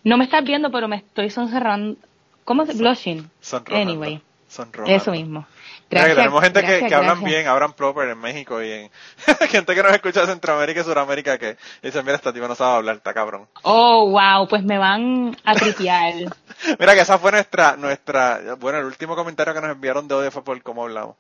[0.03, 1.97] no me estás viendo, pero me estoy sonrojando.
[2.45, 3.29] ¿Cómo se blushing?
[3.41, 4.95] Sonrojando, Anyway, sonrojando.
[4.97, 5.47] eso mismo.
[5.91, 7.31] Mira tenemos gente que, gracias, que hablan gracias.
[7.31, 8.91] bien, hablan proper en México y en
[9.49, 12.75] gente que nos escucha de Centroamérica y Sudamérica que dicen, mira, esta tipa no sabe
[12.77, 13.47] hablar, está cabrón.
[13.63, 16.13] Oh, wow, pues me van a tripear.
[16.79, 20.31] Mira que esa fue nuestra, nuestra, bueno, el último comentario que nos enviaron de odio
[20.31, 21.15] fue por cómo hablamos.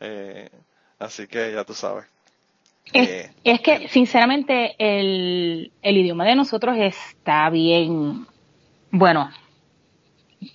[0.00, 0.50] Eh,
[0.98, 2.04] así que ya tú sabes.
[2.92, 3.32] Es, Eh.
[3.44, 8.26] es que, sinceramente, el, el idioma de nosotros está bien,
[8.90, 9.30] bueno,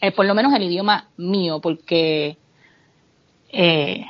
[0.01, 2.37] eh, por lo menos el idioma mío, porque,
[3.51, 4.05] eh,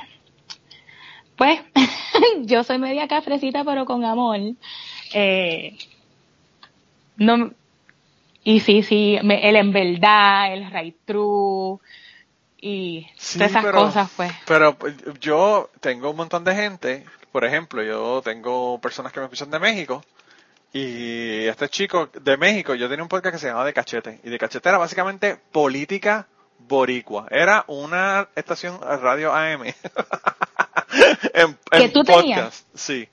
[1.36, 1.60] pues,
[2.42, 4.38] yo soy media cafrecita, pero con amor.
[5.14, 5.76] Eh,
[7.16, 7.50] no,
[8.44, 11.78] y sí, sí, me- el en verdad, el right true,
[12.60, 14.32] y Sí, todas esas pero- cosas, pues.
[14.46, 19.24] Pero pues, yo tengo un montón de gente, por ejemplo, yo tengo personas que me
[19.26, 20.04] escuchan de México
[20.72, 24.30] y este chico de México, yo tenía un podcast que se llamaba De Cachete y
[24.30, 27.26] De Cachete era básicamente política boricua.
[27.30, 29.64] Era una estación radio AM.
[31.34, 32.64] en, ¿Que en tú tenías?
[32.74, 33.08] sí.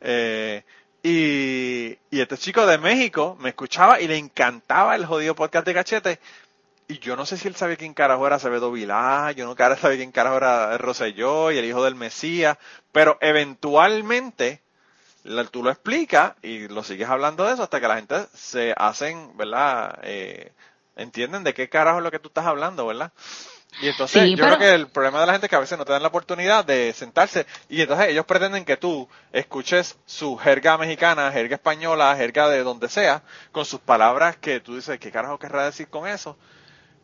[0.00, 0.62] Eh,
[1.02, 5.74] y, y este chico de México me escuchaba y le encantaba el jodido podcast de
[5.74, 6.18] Cachete.
[6.88, 9.98] Y yo no sé si él sabía quién carajo era Acevedo Vilá, yo no sabía
[9.98, 12.56] quién carajo era Rosselló y el hijo del Mesías,
[12.92, 14.62] pero eventualmente
[15.50, 19.36] tú lo explicas y lo sigues hablando de eso hasta que la gente se hacen,
[19.36, 19.98] ¿verdad?
[20.02, 20.52] Eh,
[20.96, 23.12] entienden de qué carajo es lo que tú estás hablando, ¿verdad?
[23.82, 25.60] Y entonces Sí, yo pero- creo que el problema de la gente es que a
[25.60, 29.98] veces no te dan la oportunidad de sentarse y entonces ellos pretenden que tú escuches
[30.06, 34.98] su jerga mexicana, jerga española, jerga de donde sea, con sus palabras que tú dices,
[34.98, 36.38] ¿qué carajo querrá decir con eso?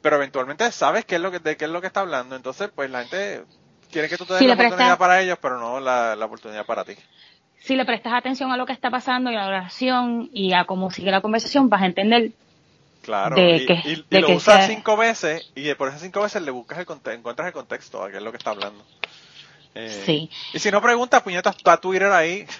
[0.00, 2.70] Pero eventualmente sabes qué es lo que, de qué es lo que está hablando, entonces
[2.74, 3.44] pues la gente
[3.92, 6.64] quiere que tú te des Si la oportunidad para ellos, pero no la, la oportunidad
[6.66, 6.96] para ti.
[7.64, 10.64] Si le prestas atención a lo que está pasando y a la oración y a
[10.64, 12.30] cómo sigue la conversación, vas a entender.
[13.02, 16.00] Claro, De y, que- y- y lo que usas sea- cinco veces y por esas
[16.00, 18.82] cinco veces le buscas el encuentras el contexto a qué es lo que está hablando.
[19.74, 20.30] Eh, Sí.
[20.52, 22.46] Y si no preguntas, puñetas, está Twitter ahí.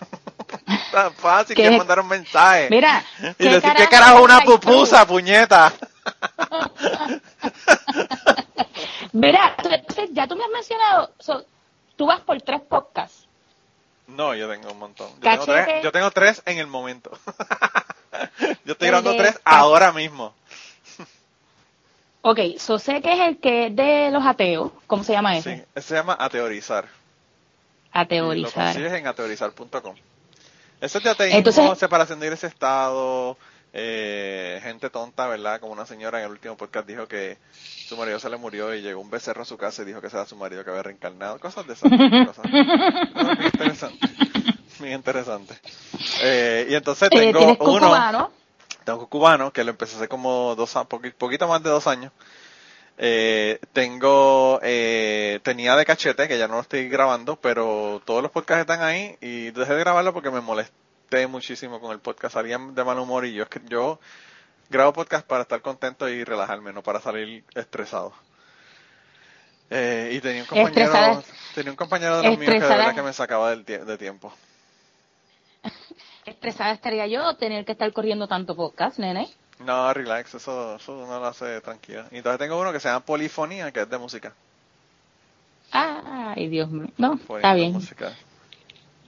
[0.86, 1.62] Está fácil, ¿Qué?
[1.62, 2.68] que mandar un mensaje.
[2.70, 3.02] Mira,
[3.38, 5.72] y decir, ¿qué carajo una pupusa, puñeta?
[5.72, 7.20] true?
[9.12, 9.68] Mira, tú-
[10.12, 11.44] ya tú me has mencionado, so,
[11.96, 13.24] tú vas por tres podcasts.
[14.07, 15.09] No, yo tengo un montón.
[15.20, 17.11] Yo tengo, tres, yo tengo tres en el momento.
[18.64, 20.34] yo estoy grabando tres ahora mismo.
[22.26, 24.72] Ok, so sé que es el que es de los ateos.
[24.86, 25.66] ¿Cómo se llama Sí, ese?
[25.74, 26.86] ese se llama Ateorizar.
[27.92, 29.94] A Y Lo consigues en ateorizar.com.
[30.80, 33.36] Eso es de ateísmo, Entonces- separación de y estado,
[33.77, 35.59] eh, gente tonta, ¿verdad?
[35.59, 37.39] Como una señora en el último podcast dijo que
[37.89, 40.07] su marido se le murió y llegó un becerro a su casa y dijo que
[40.07, 41.41] era su marido que había reencarnado.
[41.41, 41.91] Cosas de esas.
[42.27, 42.53] cosas.
[42.53, 44.09] Muy interesante.
[44.79, 45.59] Muy interesante.
[46.22, 48.31] Eh, y entonces tengo uno, cubano.
[48.85, 52.12] tengo cubano, que lo empecé hace como dos años, poquito más de dos años.
[52.97, 58.31] Eh, tengo, eh, tenía de cachete, que ya no lo estoy grabando, pero todos los
[58.31, 60.41] podcasts están ahí y dejé de grabarlo porque me
[61.05, 63.98] molesté muchísimo con el podcast, salía de mal humor y yo, es que yo
[64.70, 68.12] grabo podcast para estar contento y relajarme, no para salir estresado.
[69.70, 71.22] Eh, y tenía un compañero, Estresada.
[71.55, 73.98] tenía un compañero de los míos que de verdad que me sacaba del tie- de
[73.98, 74.32] tiempo.
[76.26, 79.30] Estresada estaría yo tener que estar corriendo tanto podcast, nene.
[79.61, 82.07] No, relax, eso, eso no lo hace tranquila.
[82.11, 84.32] Y entonces tengo uno que se llama Polifonía, que es de música.
[85.70, 86.88] Ay, Dios mío.
[86.98, 87.78] No, está bien.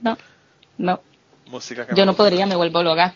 [0.01, 0.17] No,
[0.77, 1.01] no.
[1.47, 2.23] Música que Yo no gusta.
[2.23, 3.13] podría, me vuelvo loca.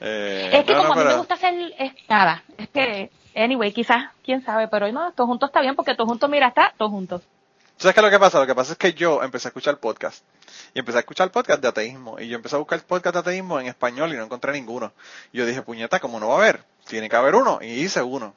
[0.00, 3.10] Eh, Es que no, como no, a mí me gusta hacer es nada, es que,
[3.34, 6.72] anyway, quizás, quién sabe, pero no, todo junto está bien porque todo junto, mira, está
[6.76, 7.20] todo junto.
[7.78, 8.40] ¿Sabes qué es lo que pasa?
[8.40, 10.24] Lo que pasa es que yo empecé a escuchar podcast.
[10.74, 12.18] Y empecé a escuchar podcast de ateísmo.
[12.18, 14.92] Y yo empecé a buscar podcast de ateísmo en español y no encontré ninguno.
[15.32, 16.64] Y yo dije, puñeta, como no va a haber?
[16.88, 17.60] Tiene que haber uno.
[17.62, 18.34] Y hice uno.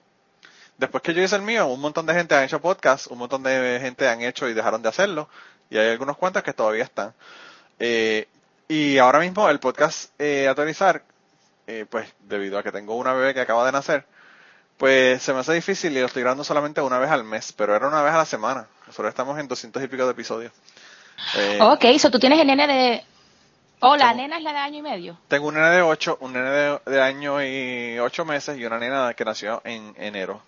[0.77, 3.41] Después que yo hice el mío, un montón de gente ha hecho podcast, un montón
[3.41, 5.27] de gente han hecho y dejaron de hacerlo.
[5.71, 7.11] Y hay algunos cuantos que todavía están.
[7.79, 8.27] Eh,
[8.73, 11.03] y ahora mismo el podcast eh, Aterrizar,
[11.67, 14.05] eh, pues debido a que tengo una bebé que acaba de nacer,
[14.77, 17.75] pues se me hace difícil y lo estoy grabando solamente una vez al mes, pero
[17.75, 18.67] era una vez a la semana.
[18.87, 20.51] Nosotros estamos en 200 y pico de episodios.
[21.37, 23.05] Eh, Ok, so tú tienes el nene de...
[23.81, 25.17] Oh, la Tengo- nena es la de año y medio.
[25.27, 28.77] Tengo un nene de 8, un nene de, de año y 8 meses y una
[28.79, 30.41] nena que nació en enero.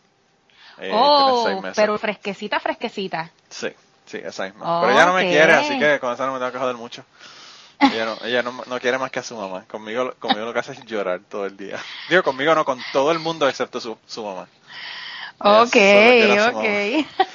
[0.79, 1.75] Eh, oh, seis meses.
[1.75, 3.31] pero fresquecita, fresquecita.
[3.49, 3.69] Sí,
[4.05, 4.81] sí, esa misma.
[4.81, 7.05] Pero ella no me quiere, así que con esa no me tengo que joder mucho.
[7.91, 9.65] Ella no, ella no, no quiere más que a su mamá.
[9.69, 11.79] Conmigo, conmigo lo que hace es llorar todo el día.
[12.09, 14.47] Digo, conmigo no, con todo el mundo excepto su, su mamá.
[15.39, 15.75] Ok,
[16.53, 16.63] ok.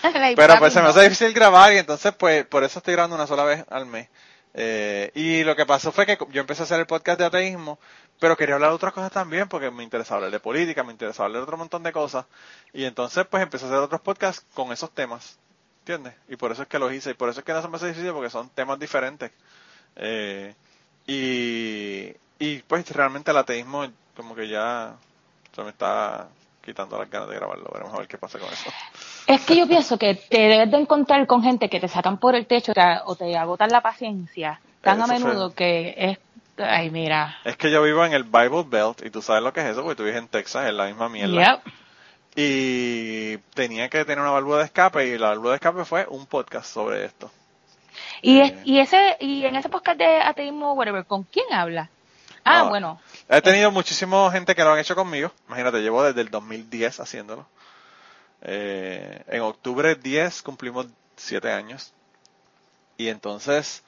[0.36, 3.26] Pero pues se me hace difícil grabar y entonces pues por eso estoy grabando una
[3.26, 4.08] sola vez al mes.
[4.54, 7.78] Eh, y lo que pasó fue que yo empecé a hacer el podcast de ateísmo,
[8.18, 11.26] pero quería hablar de otras cosas también porque me interesaba hablar de política, me interesaba
[11.26, 12.24] hablar de otro montón de cosas.
[12.72, 15.38] Y entonces pues empecé a hacer otros podcasts con esos temas.
[15.80, 16.14] ¿Entiendes?
[16.28, 17.10] Y por eso es que los hice.
[17.10, 19.30] Y por eso es que no se me hace difícil porque son temas diferentes.
[19.98, 20.54] Eh,
[21.06, 23.86] y, y pues realmente el ateísmo
[24.16, 24.94] como que ya
[25.54, 26.28] se me está
[26.64, 27.70] quitando las ganas de grabarlo.
[27.72, 28.70] Veremos a ver qué pasa con eso.
[29.26, 32.34] Es que yo pienso que te debes de encontrar con gente que te sacan por
[32.34, 35.18] el techo te- o te agotan la paciencia tan a fue.
[35.18, 36.18] menudo que es...
[36.58, 37.38] Ay, mira.
[37.44, 39.82] Es que yo vivo en el Bible Belt y tú sabes lo que es eso,
[39.82, 41.62] porque tú vives en Texas, es la misma mierda.
[41.64, 41.72] Yep.
[42.36, 46.26] Y tenía que tener una válvula de escape y la válvula de escape fue un
[46.26, 47.30] podcast sobre esto.
[48.22, 51.90] Y, es- y ese y en ese podcast de ateísmo whatever, ¿con quién habla?
[52.44, 52.68] Ah, No.
[52.70, 53.00] bueno.
[53.28, 55.30] He tenido muchísima gente que lo han hecho conmigo.
[55.48, 57.46] Imagínate, llevo desde el 2010 haciéndolo.
[58.42, 60.86] Eh, en octubre 10 cumplimos
[61.16, 61.92] 7 años.
[62.96, 63.82] Y entonces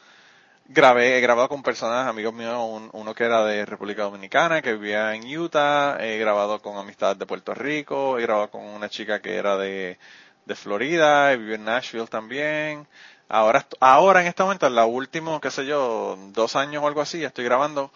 [0.66, 4.74] grabé, he grabado con personas, amigos míos, un- uno que era de República Dominicana, que
[4.74, 9.20] vivía en Utah, he grabado con amistades de Puerto Rico, he grabado con una chica
[9.20, 9.98] que era de,
[10.44, 12.86] de Florida, he vivido en Nashville también.
[13.32, 17.00] Ahora, ahora en este momento, en la última, qué sé yo, dos años o algo
[17.00, 17.92] así, estoy grabando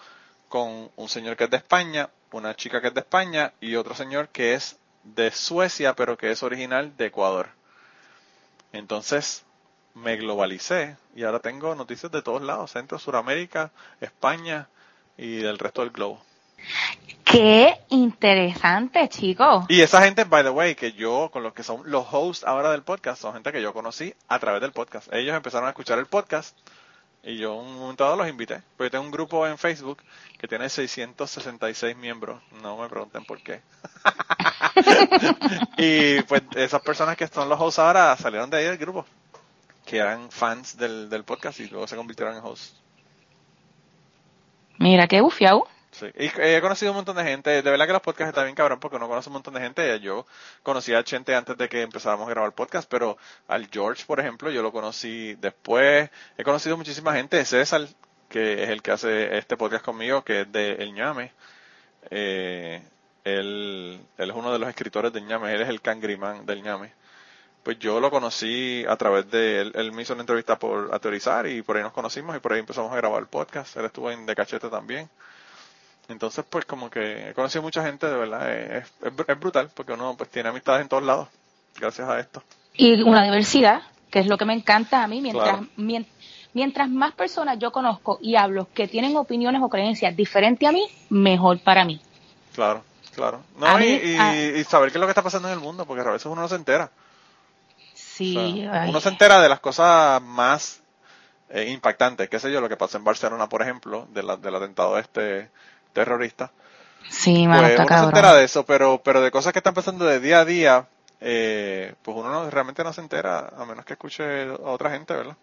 [0.48, 3.96] con un señor que es de España, una chica que es de España y otro
[3.96, 7.48] señor que es de Suecia, pero que es original de Ecuador.
[8.72, 9.44] Entonces
[9.94, 14.68] me globalicé y ahora tengo noticias de todos lados, Centro, Suramérica, España
[15.16, 16.22] y del resto del globo.
[17.24, 19.64] Qué interesante, chicos.
[19.68, 22.70] Y esa gente, by the way, que yo, con los que son los hosts ahora
[22.70, 25.12] del podcast, son gente que yo conocí a través del podcast.
[25.12, 26.56] Ellos empezaron a escuchar el podcast
[27.24, 28.60] y yo un momento dado los invité.
[28.76, 30.02] Porque tengo un grupo en Facebook
[30.38, 32.40] que tiene 666 miembros.
[32.62, 33.62] No me pregunten por qué.
[35.78, 39.06] y pues esas personas que son los hosts ahora salieron de ahí del grupo.
[39.86, 42.76] Que eran fans del, del podcast y luego se convirtieron en hosts.
[44.78, 45.66] Mira, qué bufiao.
[45.94, 48.56] Sí, y he conocido un montón de gente, de verdad que los podcasts están bien
[48.56, 50.26] cabrón porque uno conoce un montón de gente, yo
[50.64, 53.16] conocí a Chente antes de que empezáramos a grabar podcast, pero
[53.46, 57.86] al George, por ejemplo, yo lo conocí después, he conocido muchísima gente, César,
[58.28, 61.30] que es el que hace este podcast conmigo, que es de El Ñame,
[62.10, 62.82] eh,
[63.22, 66.92] él, él es uno de los escritores del Ñame, él es el cangriman del Ñame,
[67.62, 71.46] pues yo lo conocí a través de, él, él me hizo una entrevista por Ateorizar
[71.46, 74.10] y por ahí nos conocimos y por ahí empezamos a grabar el podcast, él estuvo
[74.10, 75.08] en De Cachete también.
[76.08, 79.92] Entonces, pues como que he conocido mucha gente, de verdad, es, es, es brutal, porque
[79.92, 81.28] uno pues tiene amistades en todos lados,
[81.78, 82.42] gracias a esto.
[82.74, 85.20] Y una diversidad, que es lo que me encanta a mí.
[85.22, 85.66] Mientras, Claro.
[85.76, 86.06] mien-
[86.52, 90.86] mientras más personas yo conozco y hablo que tienen opiniones o creencias diferentes a mí,
[91.08, 92.00] mejor para mí.
[92.54, 92.84] Claro,
[93.14, 93.42] claro.
[93.56, 95.60] No, y, mí- y- a- y saber qué es lo que está pasando en el
[95.60, 96.90] mundo, porque a veces uno no se entera.
[96.92, 100.80] O Sí, sea, uno se entera de las cosas más
[101.50, 104.54] eh, impactantes, qué sé yo, lo que pasó en Barcelona, por ejemplo, de la- del
[104.56, 105.50] atentado este
[105.94, 106.50] terrorista.
[107.08, 108.10] sí, mano, Pues está uno se cabrón.
[108.10, 110.86] entera de eso, pero, pero de cosas que están pasando de día a día,
[111.20, 115.14] eh, pues uno no- realmente no se entera, a menos que escuche a otra gente,
[115.14, 115.36] ¿verdad?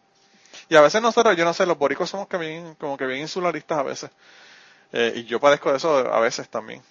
[0.70, 3.22] Y a veces nosotros, yo no sé, los boricos somos que bien, como que bien
[3.22, 4.12] insularistas a veces.
[4.94, 6.82] Eh, y yo padezco de eso a veces también.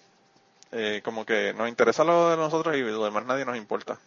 [0.73, 3.99] Eh, como que nos interesa lo de nosotros y lo demás nadie nos importa.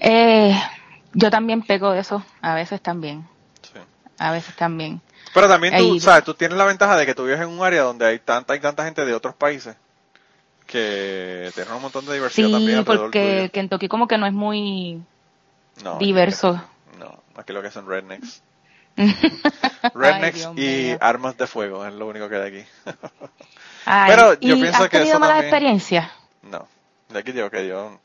[0.00, 0.54] Eh,
[1.12, 3.26] yo también pego de eso, a veces también,
[3.62, 3.78] Sí.
[4.18, 5.00] a veces también.
[5.34, 7.82] Pero también tú, sabes, tú tienes la ventaja de que tú vives en un área
[7.82, 9.76] donde hay tanta y tanta gente de otros países
[10.66, 13.50] que tienes un montón de diversidad también Sí, porque.
[13.52, 15.02] Kentucky como que no es muy
[15.82, 16.60] No, diverso.
[16.98, 18.42] No, aquí lo que son rednecks.
[19.94, 20.98] Rednecks y mío.
[21.00, 22.68] armas de fuego es lo único que hay aquí.
[23.84, 26.10] Ay, Pero yo ¿y pienso has que tenido malas también- experiencias?
[26.42, 26.66] No,
[27.08, 27.98] de aquí digo que yo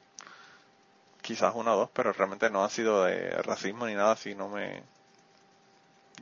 [1.22, 4.50] quizás una o dos, pero realmente no ha sido de racismo ni nada así, no
[4.50, 4.84] me...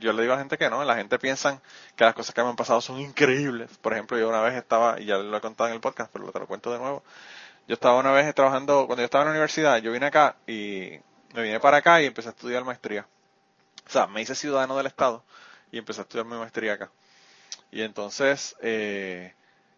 [0.02, 1.62] Yo le digo a la gente que no, la gente piensa
[1.96, 3.70] que las cosas que me han pasado son increíbles.
[3.78, 6.32] Por ejemplo, yo una vez estaba, y ya lo he contado en el podcast, pero
[6.32, 7.04] te lo cuento de nuevo.
[7.68, 11.00] Yo estaba una vez trabajando, cuando yo estaba en la universidad, yo vine acá y
[11.36, 13.06] me vine para acá y empecé a estudiar maestría.
[13.88, 15.24] O sea, me hice ciudadano del estado
[15.72, 16.90] y empecé a estudiar mi maestría acá.
[17.72, 19.36] Y entonces, eh,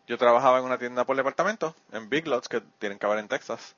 [0.08, 3.28] yo trabajaba en una tienda por departamento, en Big Lots, que tienen que haber en
[3.28, 3.76] Texas.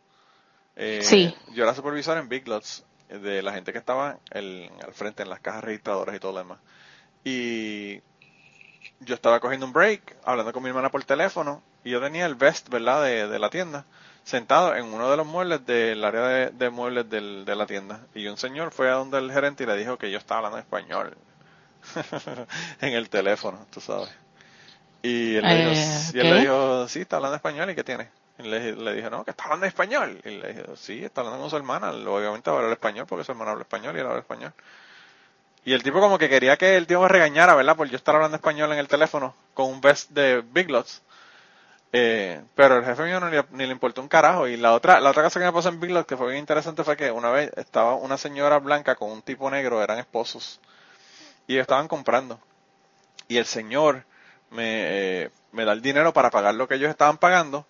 [0.76, 1.36] Eh, Sí.
[1.54, 5.30] Yo era supervisor en Big Lots de la gente que estaba el- al frente en
[5.30, 6.60] las cajas registradoras y todo lo demás.
[7.26, 8.02] Y
[9.00, 12.36] yo estaba cogiendo un break, hablando con mi hermana por teléfono, y yo tenía el
[12.36, 13.86] vest, ¿verdad?, de, de la tienda,
[14.24, 18.08] sentado en uno de los muebles del área de, de muebles del- de la tienda.
[18.14, 20.58] Y un señor fue a donde el gerente y le dijo que yo estaba hablando
[20.60, 21.18] español
[22.82, 24.10] en el teléfono, tú sabes.
[25.04, 26.42] Y él le, dijo, Eh, y él le ¿qué?
[26.42, 28.12] dijo, sí, está hablando español, ¿y qué tiene?
[28.38, 30.20] Le, le dije, no, que está hablando español.
[30.24, 31.92] Y le dije, sí, está hablando con su hermana.
[31.92, 34.54] Obviamente va a hablar español porque su hermana habla español y él habla español.
[35.64, 37.76] Y el tipo como que quería que el tío me regañara, ¿verdad?
[37.76, 41.02] Por yo estar hablando español en el teléfono con un vest de Big Lots.
[41.92, 44.48] Eh, pero el jefe mío no, ni, ni le importó un carajo.
[44.48, 46.40] Y la otra, la otra cosa que me pasó en Big Lots que fue bien
[46.40, 50.60] interesante fue que una vez estaba una señora blanca con un tipo negro, eran esposos.
[51.48, 52.40] Y estaban comprando.
[53.28, 54.06] Y el señor
[54.52, 57.66] me, eh, me da el dinero para pagar lo que ellos estaban pagando.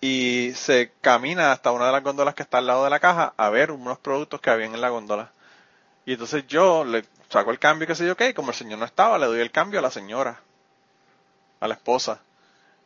[0.00, 3.34] Y se camina hasta una de las góndolas que está al lado de la caja
[3.36, 5.30] a ver unos productos que habían en la góndola.
[6.06, 8.78] Y entonces yo le saco el cambio, que sé yo qué, y como el señor
[8.78, 10.40] no estaba, le doy el cambio a la señora,
[11.60, 12.20] a la esposa.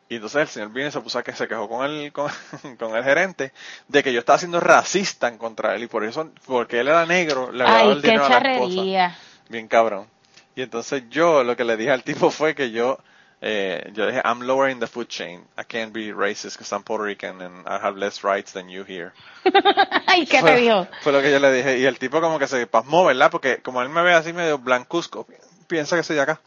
[0.09, 2.29] Y entonces el señor viene y se puso a que se quejó con el, con,
[2.79, 3.53] con el gerente
[3.87, 6.87] de que yo estaba siendo racista en contra de él y por eso, porque él
[6.87, 9.17] era negro, le había dado el dinero a la esposa.
[9.49, 10.07] Bien cabrón.
[10.55, 12.99] Y entonces yo lo que le dije al tipo fue que yo,
[13.45, 15.45] eh, yo dije, I'm lowering the food chain.
[15.57, 18.83] I can't be racist because I'm Puerto Rican and I have less rights than you
[18.85, 19.11] here.
[20.07, 20.87] Ay, ¿qué te dijo?
[21.01, 21.77] Fue lo que yo le dije.
[21.79, 23.29] Y el tipo como que se pasmó, ¿verdad?
[23.29, 25.33] Porque como él me ve así medio blancuzco, pi-
[25.67, 26.39] piensa que soy de acá.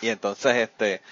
[0.00, 1.02] Y entonces, este,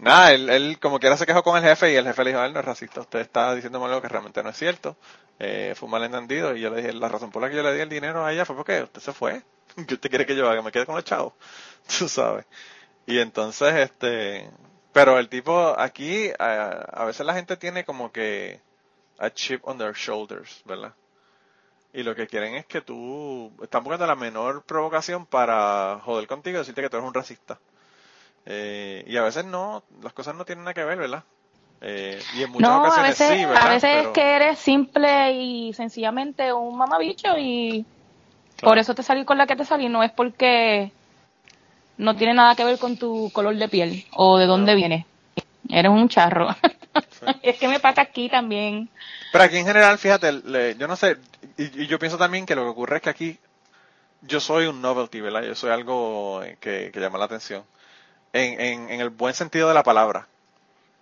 [0.00, 2.42] nada, él, él como quiera se quejó con el jefe y el jefe le dijo,
[2.44, 4.96] él no es racista, usted está diciéndome algo que realmente no es cierto.
[5.38, 7.72] Eh, fue un malentendido y yo le dije, la razón por la que yo le
[7.74, 9.42] di el dinero a ella fue porque usted se fue.
[9.86, 10.62] ¿Qué usted quiere que yo haga?
[10.62, 11.32] Me quede con los chavos.
[11.98, 12.44] Tú sabes.
[13.08, 14.50] Y entonces, este,
[14.92, 18.60] pero el tipo aquí, a, a veces la gente tiene como que
[19.18, 20.92] a chip on their shoulders, ¿verdad?
[21.94, 26.56] Y lo que quieren es que tú, están buscando la menor provocación para joder contigo
[26.56, 27.58] y decirte que tú eres un racista.
[28.44, 31.24] Eh, y a veces no, las cosas no tienen nada que ver, ¿verdad?
[31.80, 33.66] Eh, y en muchas No, a ocasiones veces, sí, ¿verdad?
[33.66, 37.86] a veces Pero- es que eres simple y sencillamente un mamabicho y
[38.58, 38.70] Claro.
[38.72, 40.92] por eso te salí con la que te salí, no es porque
[41.98, 45.04] no tiene nada que ver con tu color de piel o de dónde vienes.
[45.68, 46.48] Eres un charro.
[47.42, 48.88] es que me pasa aquí también.
[49.32, 51.16] Pero aquí en general, fíjate, le- yo no sé,
[51.58, 53.38] y, y yo pienso también que lo que ocurre es que aquí
[54.22, 55.42] yo soy un novelty, ¿verdad?
[55.42, 57.64] Yo soy algo eh, que, que llama la atención.
[58.32, 60.26] En, en, en el buen sentido de la palabra.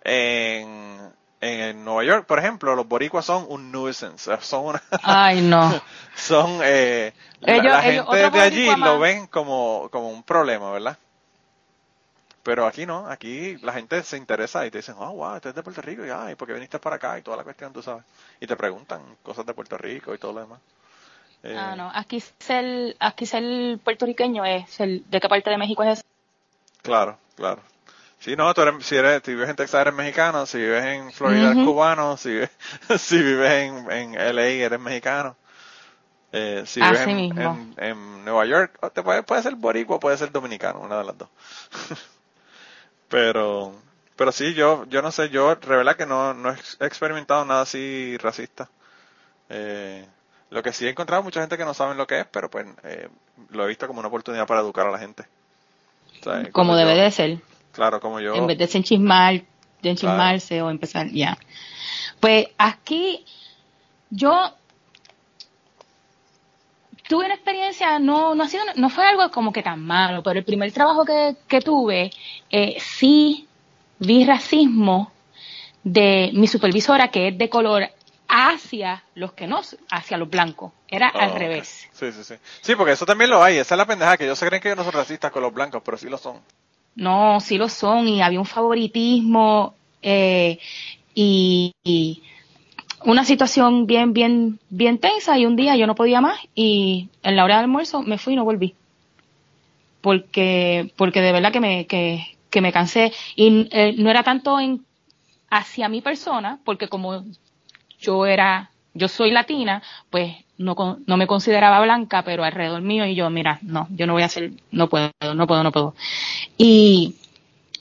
[0.03, 1.11] En,
[1.41, 5.81] en Nueva York, por ejemplo, los boricuas son un nuisance, son una, Ay, no.
[6.15, 10.71] son eh, la- Ellos- la, ellos- gente de allí lo ven como, como un problema,
[10.71, 10.97] ¿verdad?
[12.43, 15.55] Pero aquí no, aquí la gente se interesa y te dicen, oh, wow, este es
[15.55, 17.19] de Puerto Rico, y ay, ¿por qué viniste para acá?
[17.19, 18.05] Y toda la cuestión, tú sabes.
[18.39, 20.59] Y te preguntan cosas de Puerto Rico y todo lo demás.
[21.43, 21.91] Eh, Ah, no.
[21.93, 26.03] Aquí ser, aquí ser puertorriqueño es el, ¿de qué parte de México es ese?
[26.81, 27.61] Claro, claro.
[28.19, 31.11] Sí, no, tú eres, si, eres, si vives en Texas eres mexicano, si vives en
[31.11, 32.49] Florida eres cubano, si, vives-
[32.99, 35.35] si vives en, en LA eres mexicano.
[36.31, 37.01] Eh, si vives
[37.31, 40.97] en, en, en Nueva York, o te puede, puede ser boricua, puede ser dominicano, una
[40.99, 41.29] de las dos.
[43.09, 43.73] pero,
[44.15, 48.17] Pero sí, yo, yo no sé, yo revela que no, no he experimentado nada así
[48.17, 48.69] racista.
[49.49, 50.05] Eh,
[50.49, 52.65] lo que sí he encontrado mucha gente que no saben lo que es, pero pues
[52.83, 53.09] eh,
[53.51, 55.23] lo he visto como una oportunidad para educar a la gente.
[56.19, 57.37] O sea, Como debe yo- de ser.
[57.77, 58.33] Claro, como yo.
[58.33, 59.43] En vez de enchismar,
[59.83, 61.37] de enchismarse o empezar, ya.
[62.19, 63.23] Pues aquí,
[64.09, 64.51] yo
[67.07, 70.39] tuve una experiencia, no, no ha sido, no fue algo como que tan malo, pero
[70.39, 72.09] el primer trabajo que, que tuve,
[72.49, 73.47] eh, sí
[73.99, 75.11] vi racismo
[75.83, 77.91] de mi supervisora, que es de color,
[78.27, 79.61] hacia los que no,
[79.91, 80.71] hacia los blancos.
[80.87, 81.37] Era Oh, al ok.
[81.37, 81.87] revés.
[81.91, 82.33] Sí, sí, sí.
[82.61, 83.57] Sí, porque eso también lo hay.
[83.57, 85.83] Esa es la pendeja, que ellos se creen que no son racistas con los blancos,
[85.85, 86.41] pero sí lo son.
[86.97, 90.59] No, sí lo son y había un favoritismo eh,
[91.13, 91.73] y,
[93.05, 97.35] una situación bien, bien, bien tensa y un día yo no podía más y en
[97.35, 98.73] la hora del almuerzo me fui y no volví.
[100.01, 104.59] Porque, porque de verdad que me, que, que me cansé y eh, no era tanto
[104.59, 104.83] en
[105.49, 107.23] hacia mi persona, porque como
[107.99, 113.15] yo era, yo soy latina, pues no, no me consideraba blanca, pero alrededor mío y
[113.15, 115.95] yo, mira, no, yo no voy a hacer, no puedo, no puedo, no puedo.
[116.57, 117.15] Y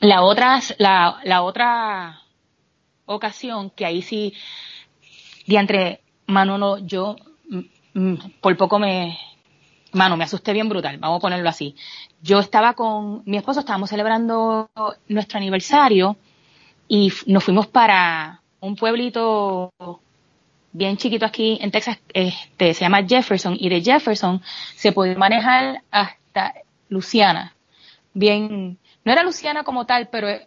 [0.00, 2.20] la otra, la, la otra
[3.06, 4.34] ocasión que ahí sí,
[5.46, 7.16] diantre, Manolo, yo
[7.48, 7.60] mm,
[7.94, 9.18] mm, por poco me,
[9.92, 11.74] mano, me asusté bien brutal, vamos a ponerlo así.
[12.22, 14.68] Yo estaba con mi esposo, estábamos celebrando
[15.08, 16.16] nuestro aniversario
[16.88, 19.72] y nos fuimos para un pueblito
[20.76, 24.42] bien chiquito aquí en Texas, este, se llama Jefferson, y de Jefferson
[24.74, 26.54] se puede manejar hasta
[26.88, 27.54] Luciana.
[28.12, 30.46] Bien, no era Luciana como tal, pero e-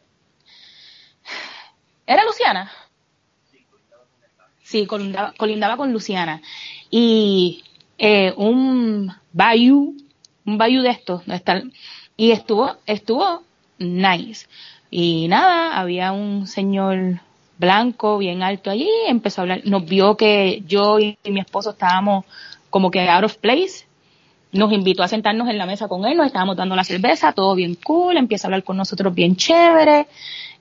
[2.05, 2.71] era Luciana.
[4.61, 6.41] Sí, colindaba, colindaba con Luciana.
[6.91, 7.63] Y
[7.97, 9.95] eh, un bayou,
[10.45, 11.23] un bayou de estos,
[12.17, 13.43] y estuvo, estuvo
[13.79, 14.47] nice.
[14.91, 17.21] Y nada, había un señor
[17.59, 22.25] blanco, bien alto allí, empezó a hablar, nos vio que yo y mi esposo estábamos
[22.69, 23.85] como que out of place,
[24.51, 27.53] nos invitó a sentarnos en la mesa con él, nos estábamos dando la cerveza, todo
[27.55, 30.07] bien cool, empieza a hablar con nosotros bien chévere,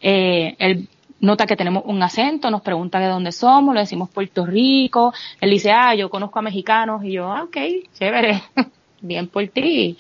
[0.01, 0.89] eh, él
[1.21, 5.51] nota que tenemos un acento, nos pregunta de dónde somos, le decimos Puerto Rico, él
[5.51, 7.57] dice, ah, yo conozco a mexicanos, y yo, ah, ok,
[7.99, 8.43] chévere,
[9.01, 9.97] bien por ti.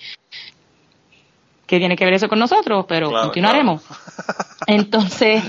[1.66, 2.86] ¿Qué tiene que ver eso con nosotros?
[2.88, 3.82] Pero Claro, continuaremos.
[4.66, 5.42] Entonces,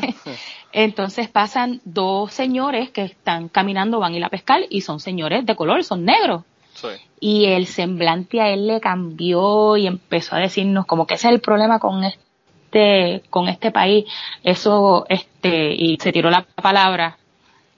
[0.72, 5.46] entonces pasan dos señores que están caminando, van a ir a pescar y son señores
[5.46, 6.44] de color, son negros.
[6.74, 6.88] Sí.
[7.20, 11.34] Y el semblante a él le cambió y empezó a decirnos como que ese es
[11.34, 14.06] el problema con este, con este país.
[14.44, 17.18] Eso, este, y se tiró la palabra,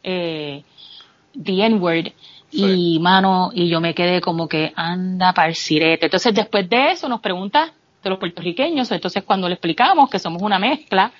[0.03, 0.63] eh,
[1.41, 2.11] the N-word.
[2.53, 6.07] Y mano, y yo me quedé como que anda parcirete.
[6.07, 7.73] Entonces después de eso nos pregunta
[8.03, 8.91] de los puertorriqueños.
[8.91, 11.13] Entonces cuando le explicamos que somos una mezcla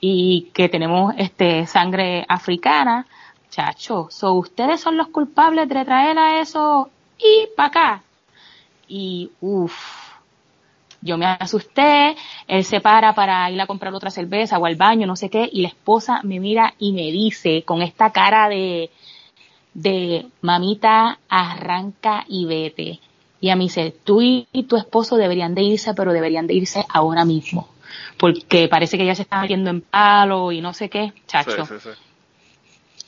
[0.00, 3.06] y que tenemos este sangre africana,
[3.50, 8.02] chacho, so ustedes son los culpables de traer a eso y para acá.
[8.86, 10.08] Y uff,
[11.00, 15.06] yo me asusté, él se para para ir a comprar otra cerveza o al baño,
[15.06, 18.90] no sé qué, y la esposa me mira y me dice con esta cara de,
[19.74, 23.00] de mamita, arranca y vete.
[23.40, 26.84] Y a mí dice, tú y tu esposo deberían de irse, pero deberían de irse
[26.88, 27.68] ahora mismo.
[28.16, 31.74] Porque parece que ella se está metiendo en palo y no sé qué, chacho Sí,
[31.80, 31.90] sí,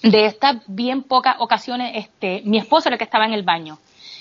[0.00, 0.08] sí.
[0.08, 3.78] de estas bien pocas ocasiones, este, mi esposo era el que estaba en el baño.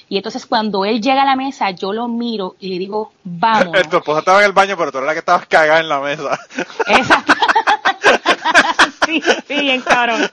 [0.10, 3.78] Y entonces cuando él llega a la mesa, yo lo miro y le digo, vamos.
[3.90, 6.00] Tu esposa estaba en el baño, pero tú eras la que estabas cagada en la
[6.00, 6.40] mesa.
[6.88, 7.34] Exacto.
[9.06, 10.30] sí, sí, bien cabrón.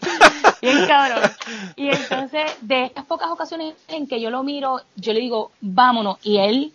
[0.62, 1.30] Bien cabrón.
[1.76, 6.18] Y entonces, de estas pocas ocasiones en que yo lo miro, yo le digo, vámonos.
[6.22, 6.72] Y él,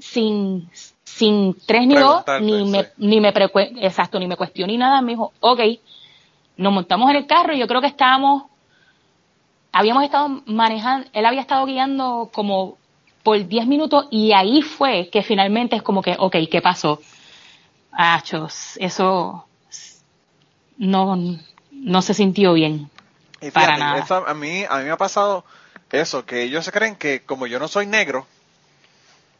[0.00, 0.68] sin,
[1.04, 2.90] sin tres ni dos, ni me, sí.
[2.96, 5.60] ni me exacto, ni me cuestionó ni nada, me dijo, ok,
[6.56, 8.44] nos montamos en el carro y yo creo que estábamos,
[9.70, 12.78] habíamos estado manejando, él había estado guiando como
[13.22, 17.00] por 10 minutos y ahí fue que finalmente es como que, ok, ¿qué pasó?
[17.92, 19.46] Achos, eso
[20.78, 21.16] no,
[21.70, 22.90] no se sintió bien.
[23.40, 23.98] Y Para nada.
[23.98, 25.44] eso a mí, a mí me ha pasado
[25.92, 28.26] eso, que ellos se creen que como yo no soy negro,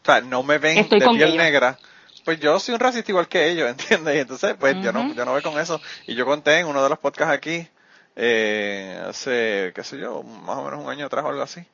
[0.05, 1.35] o sea, no me ven Estoy de piel ellos.
[1.35, 1.79] negra,
[2.23, 4.15] pues yo soy un racista igual que ellos, ¿entiendes?
[4.15, 5.81] Y entonces, pues yo no, yo no voy con eso.
[6.07, 7.67] Y yo conté en uno de los podcasts aquí,
[8.15, 11.65] eh, hace, qué sé yo, más o menos un año atrás o algo así,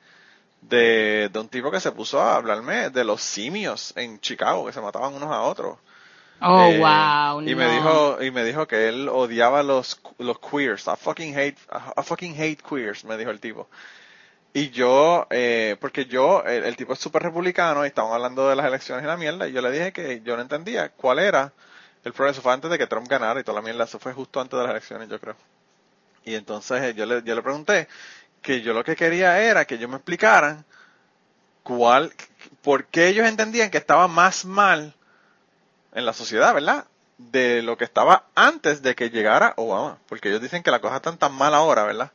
[0.60, 4.72] de, de un tipo que se puso a hablarme de los simios en Chicago, que
[4.72, 5.78] se mataban unos a otros.
[6.40, 7.40] Oh, Eh, wow.
[7.48, 10.86] Y me dijo, y me dijo que él odiaba los, los queers.
[10.88, 11.58] I fucking hate,
[11.96, 13.68] I fucking hate queers, me dijo el tipo.
[14.54, 18.66] Y yo, eh, porque yo, el, tipo es súper republicano y estaban hablando de las
[18.66, 21.52] elecciones y la mierda, y yo le dije que yo no entendía cuál era
[22.04, 24.40] el progreso fue antes de que Trump ganara y toda la mierda, eso fue justo
[24.40, 25.36] antes de las elecciones, yo creo.
[26.24, 27.88] Y entonces eh, yo le, yo le pregunté
[28.42, 30.64] que yo lo que quería era que ellos me explicaran
[31.62, 32.12] cuál,
[32.60, 34.94] por qué ellos entendían que estaba más mal
[35.94, 36.86] en la sociedad, ¿verdad?
[37.18, 40.96] De lo que estaba antes de que llegara Obama, porque ellos dicen que la cosa
[40.96, 42.10] está tan mal ahora, ¿verdad?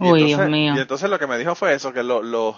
[0.00, 0.74] Y Uy, entonces, Dios mío.
[0.76, 2.56] Y entonces lo que me dijo fue eso, que lo- los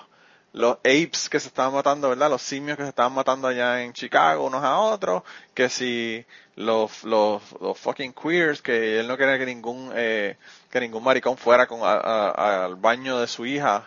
[0.54, 2.30] los apes que se estaban matando, ¿verdad?
[2.30, 5.22] Los simios que se estaban matando allá en Chicago unos a otros,
[5.52, 6.24] que si
[6.56, 10.36] los, los, los fucking queers, que él no quería que ningún, eh,
[10.70, 13.84] que ningún maricón fuera con, a- a- al baño de su hija,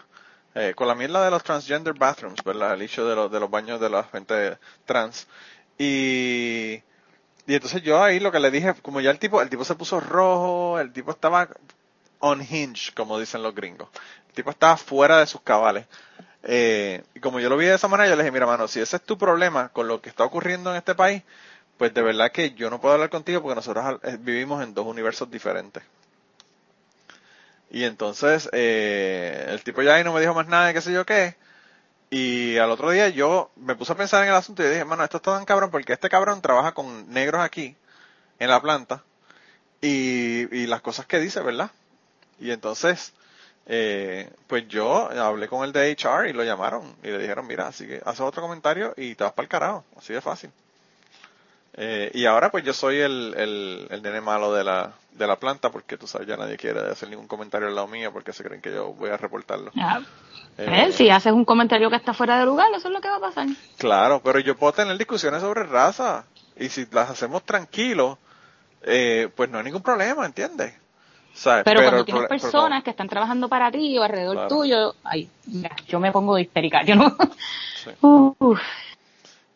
[0.54, 2.76] eh, con la mierda de los transgender bathrooms, ¿verdad?
[2.76, 5.28] El hecho de los, de los baños de la gente trans.
[5.80, 6.76] Y,
[7.47, 9.76] y entonces yo ahí lo que le dije, como ya el tipo, el tipo se
[9.76, 11.49] puso rojo, el tipo estaba
[12.22, 13.89] unhinged, como dicen los gringos.
[14.30, 15.86] El tipo estaba fuera de sus cabales.
[16.43, 18.80] Eh, y como yo lo vi de esa manera, yo le dije, mira, mano, si
[18.80, 21.24] ese es tu problema con lo que está ocurriendo en este país,
[21.78, 24.86] pues de verdad que yo no puedo hablar contigo porque nosotros eh, vivimos en dos
[24.86, 25.84] universos diferentes.
[27.69, 30.91] Y entonces, eh, el tipo ya ahí no me dijo más nada de qué sé
[30.91, 31.36] yo qué.
[32.09, 35.03] Y al otro día yo me puse a pensar en el asunto y dije, mano,
[35.03, 37.76] esto está tan cabrón porque este cabrón trabaja con negros aquí,
[38.39, 39.03] en la planta,
[39.82, 41.72] y, y las cosas que dice, ¿verdad?
[42.42, 43.14] Y entonces,
[43.68, 47.68] eh, pues yo hablé con el de HR y lo llamaron y le dijeron, mira,
[47.68, 50.50] así que haces otro comentario y te vas para el carajo, así de fácil.
[51.74, 55.38] Eh, y ahora pues yo soy el, el, el nene malo de la, de la
[55.38, 58.44] planta porque tú sabes, ya nadie quiere hacer ningún comentario al lado mío porque se
[58.44, 59.72] creen que yo voy a reportarlo.
[59.78, 60.02] Ah,
[60.58, 63.08] Eh, eh, si haces un comentario que está fuera de lugar, eso es lo que
[63.08, 63.48] va a pasar.
[63.78, 66.26] Claro, pero yo puedo tener discusiones sobre raza
[66.58, 68.18] y si las hacemos tranquilos,
[68.82, 70.74] eh, pues no hay ningún problema, ¿entiendes?
[71.34, 71.63] ¿Sabes?
[71.63, 74.49] Pero, cuando tienes pero personas que están trabajando para ti o alrededor Claro.
[74.49, 77.15] tuyo, ay, mira, yo me pongo histérica, yo no.
[77.84, 77.89] Sí.
[78.01, 78.59] Uf.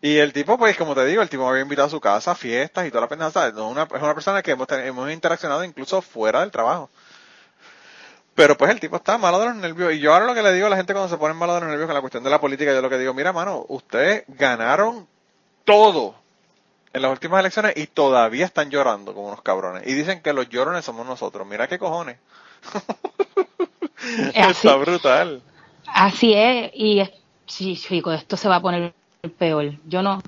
[0.01, 2.31] Y el tipo, pues, como te digo, el tipo me había invitado a su casa,
[2.31, 3.53] a fiestas y toda la pendeja, ¿sabes?
[3.55, 6.89] No, una, es una persona que hemos, hemos interaccionado incluso fuera del trabajo.
[8.35, 9.93] Pero pues el tipo está malo de los nervios.
[9.93, 11.61] Y yo ahora lo que le digo a la gente cuando se ponen malo de
[11.61, 14.25] los nervios con la cuestión de la política, yo lo que digo, mira, mano, ustedes
[14.27, 15.07] ganaron
[15.63, 16.15] todo
[16.95, 19.85] en las últimas elecciones y todavía están llorando como unos cabrones.
[19.85, 21.45] Y dicen que los llorones somos nosotros.
[21.45, 22.17] Mira qué cojones.
[24.35, 24.67] Es así.
[24.67, 25.41] Está brutal.
[25.87, 27.09] Así es, y es,
[27.47, 28.93] sí, chico, esto se va a poner
[29.39, 29.73] peor.
[29.87, 30.21] Yo no,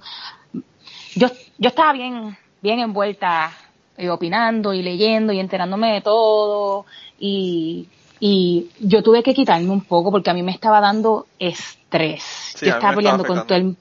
[1.15, 1.27] yo,
[1.59, 3.51] yo estaba bien, bien envuelta,
[3.95, 6.85] eh, opinando y leyendo y enterándome de todo,
[7.19, 7.87] y,
[8.19, 12.23] y yo tuve que quitarme un poco porque a mí me estaba dando estrés.
[12.55, 13.77] Sí, yo estaba peleando estaba con todo el,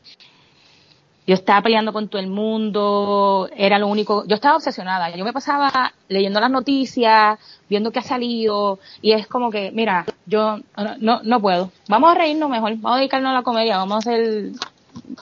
[1.27, 5.33] yo estaba peleando con todo el mundo, era lo único, yo estaba obsesionada, yo me
[5.33, 10.61] pasaba leyendo las noticias, viendo qué ha salido, y es como que, mira, yo
[11.01, 13.99] no, no, puedo, vamos a reírnos mejor, vamos a dedicarnos a la comedia, vamos a
[14.11, 14.51] hacer...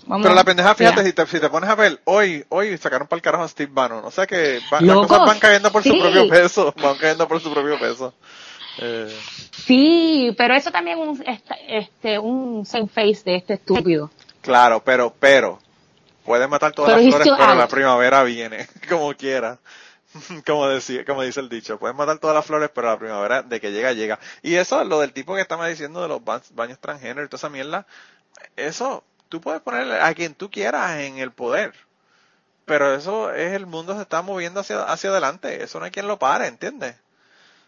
[0.06, 3.08] Vamos, Pero la pendeja, fíjate, si te, si te pones a ver, hoy, hoy sacaron
[3.08, 4.04] para el carajo a Steve Bannon.
[4.04, 6.72] O sea que va- las cosas van cayendo por su propio peso.
[6.80, 8.14] Van cayendo por su propio peso.
[8.78, 9.08] Eh,
[9.50, 11.22] Sí, pero eso también un,
[11.66, 14.10] este, un same face de este estúpido.
[14.42, 15.58] claro, pero, pero,
[16.24, 17.58] puedes matar todas las flores, pero out.
[17.58, 19.58] la primavera viene, como quiera.
[20.46, 23.60] Como decía, como dice el dicho, puedes matar todas las flores, pero la primavera de
[23.60, 24.20] que llega, llega.
[24.42, 27.38] Y eso, lo del tipo que estaba diciendo de los ba- baños transgénero y toda
[27.38, 27.84] esa mierda,
[28.54, 31.74] eso, tú puedes poner a quien tú quieras en el poder.
[32.64, 35.64] Pero eso es el mundo se está moviendo hacia, hacia adelante.
[35.64, 36.94] Eso no hay quien lo pare, ¿entiendes?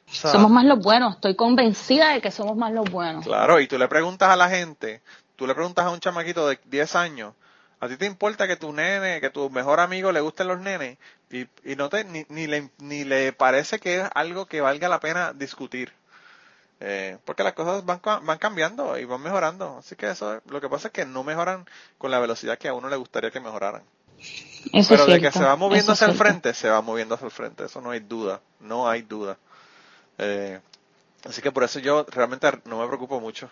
[0.09, 3.25] O sea, Somos más los buenos, estoy convencida de que somos más los buenos.
[3.27, 5.03] Claro, y tú le preguntas a la gente,
[5.35, 7.35] tú le preguntas a un chamaquito de 10 años,
[7.81, 10.99] ¿a ti te importa que tu nene, que tu mejor amigo le gusten los nenes?
[11.31, 14.89] Y, y no te, ni, ni, le, ni le parece que es algo que valga
[14.89, 15.93] la pena discutir.
[16.79, 19.79] Eh, porque las cosas van, van cambiando y van mejorando.
[19.79, 21.67] Así que eso, lo que pasa es que no mejoran
[21.99, 23.83] con la velocidad que a uno le gustaría que mejoraran.
[24.73, 27.15] Eso Pero es de que se va moviendo eso hacia el frente, se va moviendo
[27.15, 27.65] hacia el frente.
[27.65, 28.41] Eso no hay duda.
[28.61, 29.39] No hay duda.
[30.19, 30.61] Eh,
[31.25, 33.51] así que por eso yo realmente no me preocupo mucho.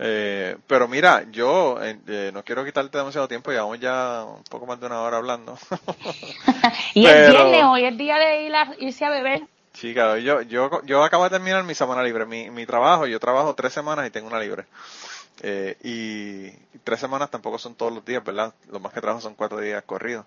[0.00, 4.64] Eh, pero mira, yo eh, eh, no quiero quitarte demasiado tiempo, llevamos ya un poco
[4.66, 5.58] más de una hora hablando.
[6.94, 9.42] Y el Pero- viernes, hoy es día de ir a- irse a beber.
[9.72, 13.20] Sí, claro, yo, yo, yo acabo de terminar mi semana libre, mi, mi trabajo, yo
[13.20, 14.64] trabajo tres semanas y tengo una libre.
[15.42, 16.46] Eh, y,
[16.76, 18.52] y tres semanas tampoco son todos los días, ¿verdad?
[18.72, 20.26] Lo más que trabajo son cuatro días corridos.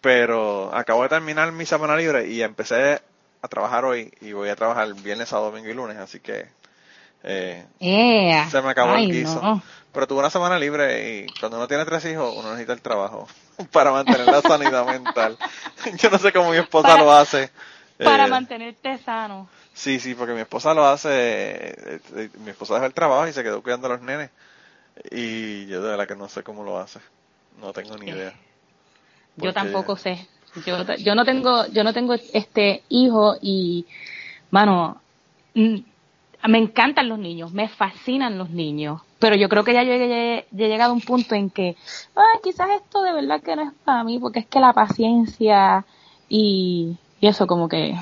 [0.00, 3.02] Pero acabo de terminar mi semana libre y empecé
[3.42, 6.46] a trabajar hoy y voy a trabajar viernes, sábado, domingo y lunes, así que
[7.22, 8.48] eh, Yeah.
[8.50, 9.40] se me acabó Ay, el guiso.
[9.42, 9.62] no.
[9.92, 13.26] Pero tuve una semana libre y cuando uno tiene tres hijos, uno necesita el trabajo
[13.72, 15.36] para mantener la sanidad mental.
[15.98, 17.50] Yo no sé cómo mi esposa Para- lo hace.
[18.02, 19.48] Para Eh, mantenerte sano.
[19.74, 23.32] Sí, sí, porque mi esposa lo hace, eh, eh, mi esposa dejó el trabajo y
[23.32, 24.30] se quedó cuidando a los nenes.
[25.10, 26.98] Y yo de verdad que no sé cómo lo hace.
[27.60, 28.32] No tengo ni idea.
[29.36, 30.26] Yo tampoco sé.
[30.66, 33.86] Yo, yo no tengo, yo no tengo este hijo y,
[34.50, 35.00] mano,
[36.48, 40.38] me encantan los niños, me fascinan los niños, pero yo creo que ya yo he,
[40.38, 41.76] he llegado a un punto en que,
[42.14, 45.84] ay, quizás esto de verdad que no es para mí, porque es que la paciencia
[46.28, 47.94] y, y eso como que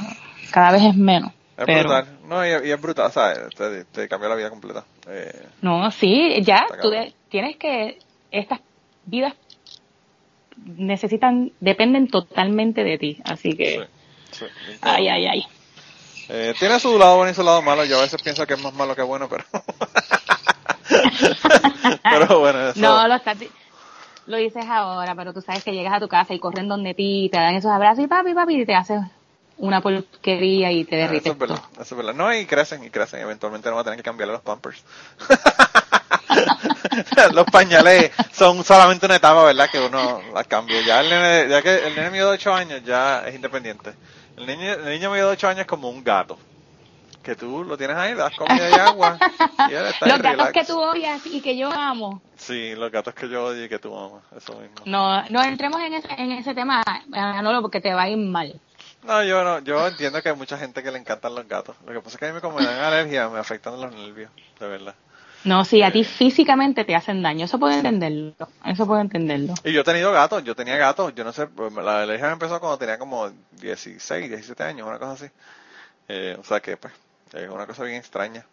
[0.52, 1.32] cada vez es menos.
[1.56, 2.06] Es pero, brutal.
[2.28, 3.54] No, y, y es brutal, ¿sabes?
[3.56, 4.84] Te, te cambia la vida completa.
[5.08, 7.98] Eh, No, sí, ya, tú de- tienes que,
[8.30, 8.60] estas
[9.06, 9.34] vidas
[10.76, 13.88] necesitan, dependen totalmente de ti, así que,
[14.30, 15.46] sí, sí, bien ay, ay, ay.
[16.28, 17.84] Eh, tiene su lado bueno y su lado malo.
[17.84, 19.44] Yo a veces pienso que es más malo que bueno, pero.
[22.02, 22.80] pero bueno, eso.
[22.80, 23.38] No, lo estás,
[24.26, 27.28] lo dices ahora, pero tú sabes que llegas a tu casa y corren donde ti,
[27.32, 29.00] te dan esos abrazos y papi, papi, y te haces
[29.56, 32.14] una porquería y te Ah, Eso derrites es verdad, eso es verdad.
[32.14, 33.20] No, y crecen, y crecen.
[33.20, 34.82] Eventualmente no va a tener que cambiarle los pampers.
[37.32, 39.68] los pañales son solamente una etapa, ¿verdad?
[39.70, 40.80] Que uno las cambia.
[40.82, 43.92] Ya el nene, ya que el nene mío de 8 años ya es independiente.
[44.38, 46.38] El niño, el niño mío de 8 años es como un gato.
[47.22, 49.18] Que tú lo tienes ahí, le das comida y agua.
[49.68, 50.52] Y él está ahí Los gatos relax.
[50.52, 52.22] que tú odias y que yo amo.
[52.36, 54.22] Sí, los gatos que yo odio y que tú amas.
[54.36, 54.76] Eso mismo.
[54.86, 58.58] No, no entremos en ese, en ese tema, Manolo, porque te va a ir mal.
[59.02, 61.76] No, yo no, yo entiendo que hay mucha gente que le encantan los gatos.
[61.86, 64.30] Lo que pasa es que a mí como me dan alergia, me afectan los nervios,
[64.58, 64.94] de verdad.
[65.44, 68.34] No, sí, a ti físicamente te hacen daño, eso puedo entenderlo,
[68.64, 69.54] eso puedo entenderlo.
[69.64, 72.32] Y yo he tenido gatos, yo tenía gatos, yo no sé, pues, la alergia me
[72.34, 75.32] empezó cuando tenía como 16, 17 años, una cosa así.
[76.08, 76.92] Eh, o sea que, pues,
[77.34, 78.46] es una cosa bien extraña.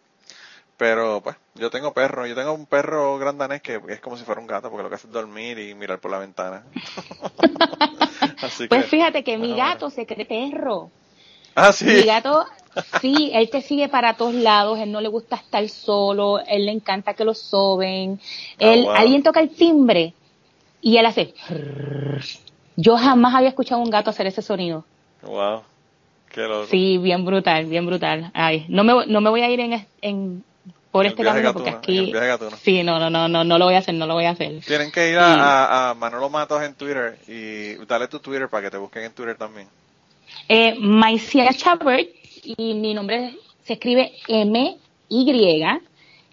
[0.76, 4.40] Pero, pues, yo tengo perro, yo tengo un perro grandanés que es como si fuera
[4.40, 6.64] un gato, porque lo que hace es dormir y mirar por la ventana.
[8.42, 10.90] así Pues que, fíjate que mi gato se cree perro.
[11.54, 11.86] Ah, sí.
[11.86, 12.44] Mi gato,
[13.00, 16.72] sí, él te sigue para todos lados, él no le gusta estar solo, él le
[16.72, 18.20] encanta que lo soben.
[18.58, 18.92] Él, wow.
[18.92, 20.12] alguien toca el timbre
[20.80, 21.34] y él hace.
[22.76, 24.84] Yo jamás había escuchado a un gato hacer ese sonido.
[25.22, 25.62] Wow.
[26.30, 26.66] Qué loco.
[26.66, 28.30] Sí, bien brutal, bien brutal.
[28.34, 30.44] Ay, no me, no me voy a ir en, en
[30.90, 32.12] por En este camino porque aquí.
[32.62, 34.60] Sí, no, no, no, no, no lo voy a hacer, no lo voy a hacer.
[34.66, 35.26] Tienen que ir a,
[35.64, 39.12] a- a Manolo Matos en Twitter y dale tu Twitter para que te busquen en
[39.12, 39.68] Twitter también.
[40.48, 42.08] Eh, Maicia Chabert
[42.56, 44.76] y mi nombre se escribe M
[45.08, 45.64] Y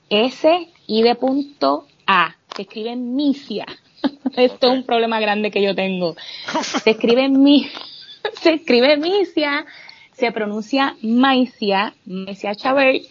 [0.09, 2.35] S I de punto A.
[2.55, 3.65] Se escribe Misia.
[4.35, 6.15] Esto es un problema grande que yo tengo.
[6.61, 7.69] Se escribe mi,
[8.41, 9.65] se escribe Misia,
[10.13, 13.03] se pronuncia Maicia, Maicia Chabert,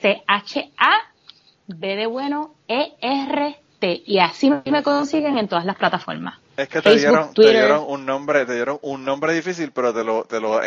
[0.00, 0.92] C H A
[1.66, 6.38] B de bueno E R T y así me consiguen en todas las plataformas.
[6.56, 9.92] Es que te Facebook, dieron, te dieron un nombre, te dieron un nombre difícil, pero
[9.92, 10.58] te lo, te lo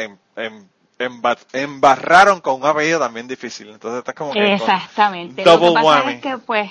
[1.53, 3.69] embarraron con un apellido también difícil.
[3.69, 5.43] Entonces estás como que Exactamente.
[5.45, 6.13] Lo que pasa whammy.
[6.13, 6.69] es que, pues,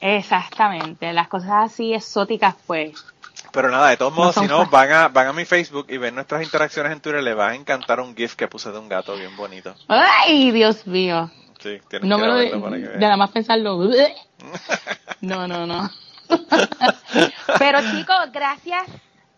[0.00, 3.04] exactamente, las cosas así exóticas, pues,
[3.52, 6.14] Pero nada, de todos modos, si no, van a, van a mi Facebook y ven
[6.14, 9.14] nuestras interacciones en Twitter, les va a encantar un GIF que puse de un gato
[9.16, 9.74] bien bonito.
[9.88, 11.30] ¡ay, Dios mío!
[11.60, 13.00] Sí, No me lo de, para que de vean.
[13.00, 13.78] nada más pensarlo.
[15.20, 15.90] No, no, no.
[17.58, 18.82] Pero chicos, gracias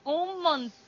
[0.04, 0.85] un montón.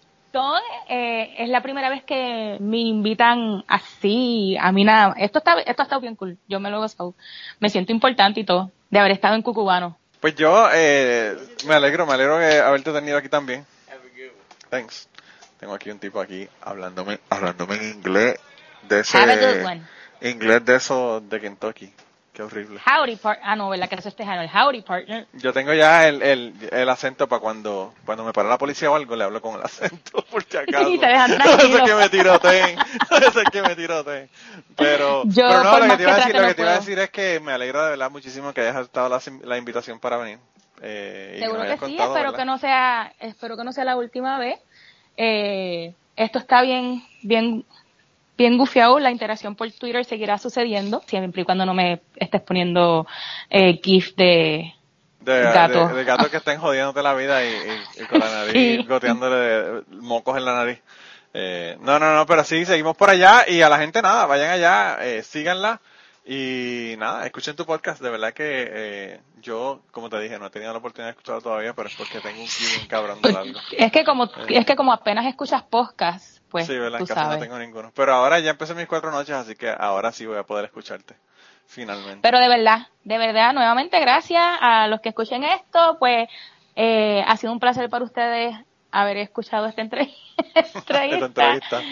[0.88, 4.56] Eh, es la primera vez que me invitan así.
[4.60, 5.14] A mí nada.
[5.18, 6.38] Esto está, esto ha estado bien cool.
[6.48, 7.14] Yo me lo he gozado.
[7.60, 9.98] Me siento importante y todo de haber estado en Cucubano.
[10.20, 11.36] Pues yo eh,
[11.66, 13.64] me alegro, me alegro de haberte tenido aquí también.
[14.70, 15.08] Thanks.
[15.58, 18.38] Tengo aquí un tipo aquí hablándome, hablándome en inglés
[18.88, 19.82] de ese Have a good one.
[20.20, 21.92] inglés de eso de Kentucky.
[22.38, 22.78] Qué horrible.
[22.86, 23.44] Howdy partner.
[23.50, 23.88] Ah, no, ¿verdad?
[23.88, 23.96] Que.
[23.96, 25.26] El howdy partner.
[25.32, 28.94] Yo tengo ya el, el, el acento para cuando, cuando me para la policía o
[28.94, 30.88] algo, le hablo con el acento, por si acaso.
[30.88, 31.84] Y te dejan No sé tranquilo.
[31.84, 32.78] que me tiroteen,
[33.10, 34.30] no sé que me tiroteen.
[34.76, 36.62] Pero, Yo, pero no, lo que te iba a que decir, lo no que te
[36.62, 39.58] iba a decir es que me alegra de verdad muchísimo que hayas aceptado la, la
[39.58, 40.38] invitación para venir.
[40.80, 42.36] Eh, Seguro que sí, espero ¿verdad?
[42.36, 44.60] que no sea, espero que no sea la última vez.
[45.16, 47.64] Eh, esto está bien, bien,
[48.38, 53.06] bien gufiado, la interacción por Twitter seguirá sucediendo, siempre y cuando no me estés poniendo
[53.50, 54.72] eh, GIF de
[55.20, 55.88] De, gato.
[55.88, 58.82] de, de gatos que estén jodiéndote la vida y, y- y con la nariz Sí.
[58.86, 60.80] goteándole mocos en la nariz.
[61.34, 64.50] Eh, no, no, no, pero sí, seguimos por allá y a la gente nada, vayan
[64.50, 65.80] allá, eh, síganla
[66.24, 68.00] y nada, escuchen tu podcast.
[68.00, 71.42] De verdad que eh, yo, como te dije, no he tenido la oportunidad de escucharlo
[71.42, 73.58] todavía, pero es porque tengo un cabrón de largo.
[73.76, 77.38] Es que como, es que como apenas escuchas podcast, pues sí, verdad, tú casi sabes.
[77.38, 77.92] no tengo ninguno.
[77.94, 81.14] Pero ahora ya empecé mis cuatro noches, así que ahora sí voy a poder escucharte.
[81.66, 82.20] Finalmente.
[82.22, 86.28] Pero de verdad, de verdad, nuevamente gracias a los que escuchen esto, pues
[86.76, 88.56] eh, ha sido un placer para ustedes
[88.90, 90.08] haber escuchado esta entre-
[90.54, 91.26] Esta entrevista.
[91.26, 91.82] entrevista.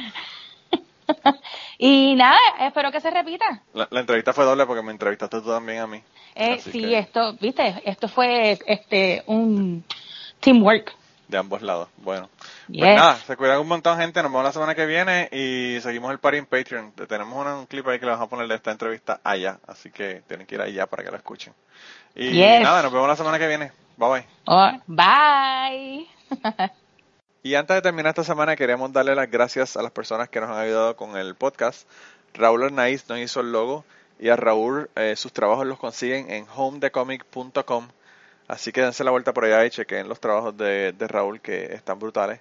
[1.78, 3.62] y nada, espero que se repita.
[3.74, 6.02] La, la entrevista fue doble porque me entrevistaste tú también a mí.
[6.34, 9.84] Eh, sí, que- esto, viste, esto fue este un
[10.40, 10.94] teamwork.
[11.28, 11.88] de ambos lados.
[11.98, 12.28] Bueno,
[12.66, 12.96] pues Yes.
[12.96, 14.22] nada, se cuidan un montón, gente.
[14.22, 16.92] Nos vemos la semana que viene y seguimos el party en Patreon.
[17.08, 19.90] Tenemos una- un clip ahí que le vamos a poner de esta entrevista allá, así
[19.90, 21.52] que tienen que ir allá para que la escuchen.
[22.14, 22.60] Y Yes.
[22.62, 23.72] nada, nos vemos la semana que viene.
[23.96, 24.26] Bye bye.
[24.46, 26.06] Oh, bye.
[27.42, 30.50] Y antes de terminar esta semana, queremos darle las gracias a las personas que nos
[30.50, 31.88] han ayudado con el podcast.
[32.34, 33.84] Raúl Arnaiz nos hizo el logo
[34.18, 37.86] y a Raúl eh, sus trabajos los consiguen en homedecomic.com.
[38.48, 41.72] Así que dense la vuelta por allá y chequen los trabajos de, de Raúl que
[41.72, 42.40] están brutales.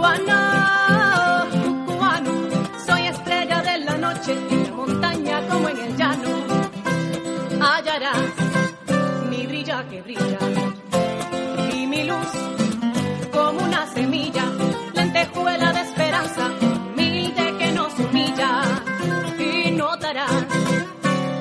[0.00, 1.46] Cubano,
[1.84, 2.32] cubano,
[2.86, 6.28] soy estrella de la noche, en la montaña como en el llano.
[7.60, 8.32] Hallarás
[9.28, 10.38] mi brilla que brilla
[11.74, 12.32] y mi luz
[13.30, 14.44] como una semilla,
[14.94, 16.48] lentejuela de esperanza,
[16.94, 18.62] humilde que nos humilla
[19.38, 20.46] y notarás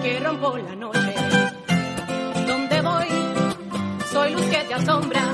[0.04, 1.16] que rompo la noche.
[2.46, 3.08] Donde voy,
[4.12, 5.29] soy luz que te asombra,